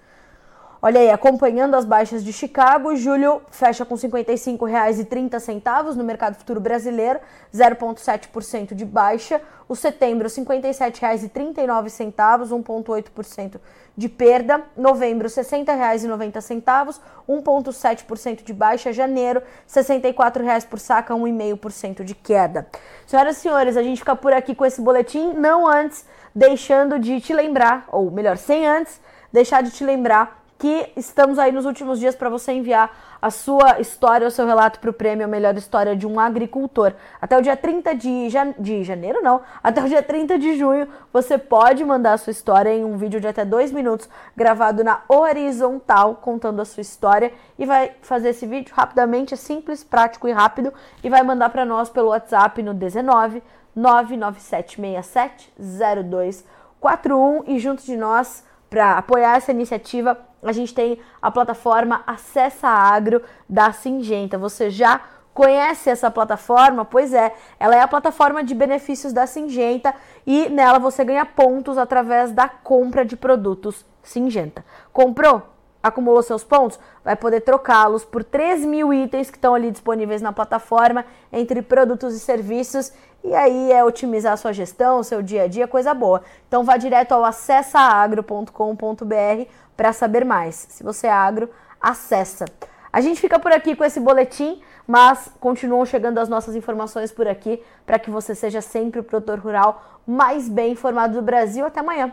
Olha 0.84 0.98
aí, 0.98 1.10
acompanhando 1.12 1.76
as 1.76 1.84
baixas 1.84 2.24
de 2.24 2.32
Chicago, 2.32 2.96
julho 2.96 3.40
fecha 3.52 3.84
com 3.84 3.94
R$ 3.94 4.00
55,30 4.00 5.94
no 5.94 6.02
mercado 6.02 6.34
futuro 6.34 6.58
brasileiro, 6.60 7.20
0,7% 7.54 8.74
de 8.74 8.84
baixa. 8.84 9.40
O 9.68 9.76
setembro, 9.76 10.26
R$ 10.26 10.34
57,39, 10.34 11.64
1,8% 11.64 13.60
de 13.96 14.08
perda. 14.08 14.60
Novembro, 14.76 15.28
R$ 15.28 15.32
60,90, 15.32 16.98
1,7% 17.28 18.42
de 18.42 18.52
baixa. 18.52 18.92
Janeiro, 18.92 19.38
R$ 19.38 19.46
64,00 19.68 20.66
por 20.66 20.80
saca, 20.80 21.14
1,5% 21.14 22.02
de 22.02 22.16
queda. 22.16 22.66
Senhoras 23.06 23.36
e 23.36 23.40
senhores, 23.40 23.76
a 23.76 23.84
gente 23.84 23.98
fica 23.98 24.16
por 24.16 24.32
aqui 24.32 24.52
com 24.52 24.66
esse 24.66 24.80
boletim, 24.80 25.32
não 25.32 25.68
antes 25.68 26.04
deixando 26.34 26.98
de 26.98 27.20
te 27.20 27.32
lembrar, 27.32 27.84
ou 27.92 28.10
melhor, 28.10 28.36
sem 28.36 28.66
antes 28.66 29.00
deixar 29.32 29.62
de 29.62 29.70
te 29.70 29.84
lembrar 29.84 30.41
que 30.62 30.92
estamos 30.96 31.40
aí 31.40 31.50
nos 31.50 31.66
últimos 31.66 31.98
dias 31.98 32.14
para 32.14 32.28
você 32.28 32.52
enviar 32.52 32.96
a 33.20 33.32
sua 33.32 33.80
história, 33.80 34.28
o 34.28 34.30
seu 34.30 34.46
relato 34.46 34.78
para 34.78 34.90
o 34.90 34.92
prêmio 34.92 35.26
Melhor 35.26 35.56
História 35.56 35.96
de 35.96 36.06
um 36.06 36.20
Agricultor. 36.20 36.92
Até 37.20 37.36
o 37.36 37.42
dia 37.42 37.56
30 37.56 37.96
de, 37.96 38.30
jan... 38.30 38.54
de 38.56 38.84
janeiro, 38.84 39.20
não, 39.22 39.40
até 39.60 39.82
o 39.82 39.88
dia 39.88 40.04
30 40.04 40.38
de 40.38 40.56
junho, 40.56 40.86
você 41.12 41.36
pode 41.36 41.84
mandar 41.84 42.12
a 42.12 42.16
sua 42.16 42.30
história 42.30 42.72
em 42.72 42.84
um 42.84 42.96
vídeo 42.96 43.20
de 43.20 43.26
até 43.26 43.44
dois 43.44 43.72
minutos, 43.72 44.08
gravado 44.36 44.84
na 44.84 45.02
horizontal, 45.08 46.20
contando 46.22 46.62
a 46.62 46.64
sua 46.64 46.82
história, 46.82 47.32
e 47.58 47.66
vai 47.66 47.96
fazer 48.00 48.28
esse 48.28 48.46
vídeo 48.46 48.72
rapidamente, 48.72 49.34
é 49.34 49.36
simples, 49.36 49.82
prático 49.82 50.28
e 50.28 50.32
rápido, 50.32 50.72
e 51.02 51.10
vai 51.10 51.24
mandar 51.24 51.50
para 51.50 51.64
nós 51.64 51.90
pelo 51.90 52.10
WhatsApp 52.10 52.62
no 52.62 52.72
19 52.72 53.42
99767 53.74 55.52
0241 55.58 57.42
e 57.48 57.58
junto 57.58 57.82
de 57.82 57.96
nós 57.96 58.44
para 58.72 58.96
apoiar 58.96 59.36
essa 59.36 59.52
iniciativa, 59.52 60.18
a 60.42 60.50
gente 60.50 60.72
tem 60.72 60.98
a 61.20 61.30
plataforma 61.30 62.02
Acessa 62.06 62.68
Agro 62.68 63.20
da 63.46 63.70
Singenta. 63.70 64.38
Você 64.38 64.70
já 64.70 65.02
Conhece 65.34 65.88
essa 65.88 66.10
plataforma? 66.10 66.84
Pois 66.84 67.14
é, 67.14 67.34
ela 67.58 67.74
é 67.74 67.80
a 67.80 67.88
plataforma 67.88 68.44
de 68.44 68.54
benefícios 68.54 69.14
da 69.14 69.26
Singenta 69.26 69.94
e 70.26 70.50
nela 70.50 70.78
você 70.78 71.02
ganha 71.02 71.24
pontos 71.24 71.78
através 71.78 72.32
da 72.32 72.50
compra 72.50 73.02
de 73.02 73.16
produtos 73.16 73.86
Singenta. 74.02 74.62
Comprou? 74.92 75.40
Acumulou 75.82 76.22
seus 76.22 76.44
pontos? 76.44 76.78
Vai 77.04 77.16
poder 77.16 77.40
trocá-los 77.40 78.04
por 78.04 78.22
3 78.22 78.64
mil 78.64 78.92
itens 78.92 79.30
que 79.30 79.36
estão 79.36 79.54
ali 79.54 79.70
disponíveis 79.70 80.22
na 80.22 80.32
plataforma 80.32 81.04
entre 81.32 81.62
produtos 81.62 82.14
e 82.14 82.20
serviços. 82.20 82.92
E 83.24 83.34
aí 83.34 83.72
é 83.72 83.84
otimizar 83.84 84.32
a 84.32 84.36
sua 84.36 84.52
gestão, 84.52 85.02
seu 85.02 85.22
dia 85.22 85.44
a 85.44 85.48
dia, 85.48 85.66
coisa 85.66 85.94
boa. 85.94 86.22
Então 86.46 86.64
vá 86.64 86.76
direto 86.76 87.12
ao 87.12 87.24
acessaagro.com.br 87.24 89.50
para 89.76 89.92
saber 89.92 90.24
mais. 90.24 90.66
Se 90.70 90.82
você 90.82 91.06
é 91.06 91.12
agro, 91.12 91.48
acessa. 91.80 92.44
A 92.92 93.00
gente 93.00 93.20
fica 93.20 93.38
por 93.38 93.52
aqui 93.52 93.74
com 93.74 93.84
esse 93.84 93.98
boletim 93.98 94.60
mas 94.86 95.30
continuam 95.40 95.84
chegando 95.84 96.18
as 96.18 96.28
nossas 96.28 96.54
informações 96.54 97.12
por 97.12 97.28
aqui 97.28 97.62
para 97.86 97.98
que 97.98 98.10
você 98.10 98.34
seja 98.34 98.60
sempre 98.60 99.00
o 99.00 99.04
produtor 99.04 99.38
rural 99.38 100.00
mais 100.06 100.48
bem 100.48 100.72
informado 100.72 101.14
do 101.14 101.22
Brasil. 101.22 101.64
Até 101.64 101.80
amanhã! 101.80 102.12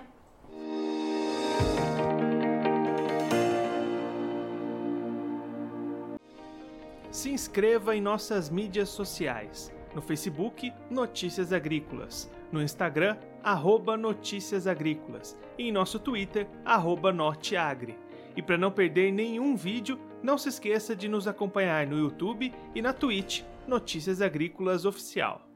Se 7.11 7.31
inscreva 7.31 7.95
em 7.95 8.01
nossas 8.01 8.49
mídias 8.49 8.89
sociais. 8.89 9.73
No 9.95 10.01
Facebook, 10.01 10.71
Notícias 10.91 11.51
Agrícolas. 11.51 12.31
No 12.51 12.61
Instagram, 12.61 13.17
arroba 13.43 13.97
Notícias 13.97 14.67
Agrícolas. 14.67 15.35
E 15.57 15.69
em 15.69 15.71
nosso 15.71 15.99
Twitter, 15.99 16.47
Norteagri. 17.11 17.97
E 18.35 18.43
para 18.43 18.57
não 18.57 18.71
perder 18.71 19.11
nenhum 19.11 19.55
vídeo, 19.55 19.99
não 20.21 20.37
se 20.37 20.49
esqueça 20.49 20.95
de 20.95 21.07
nos 21.07 21.27
acompanhar 21.27 21.87
no 21.87 21.97
YouTube 21.97 22.53
e 22.75 22.81
na 22.81 22.93
Twitch 22.93 23.41
Notícias 23.67 24.21
Agrícolas 24.21 24.85
Oficial. 24.85 25.48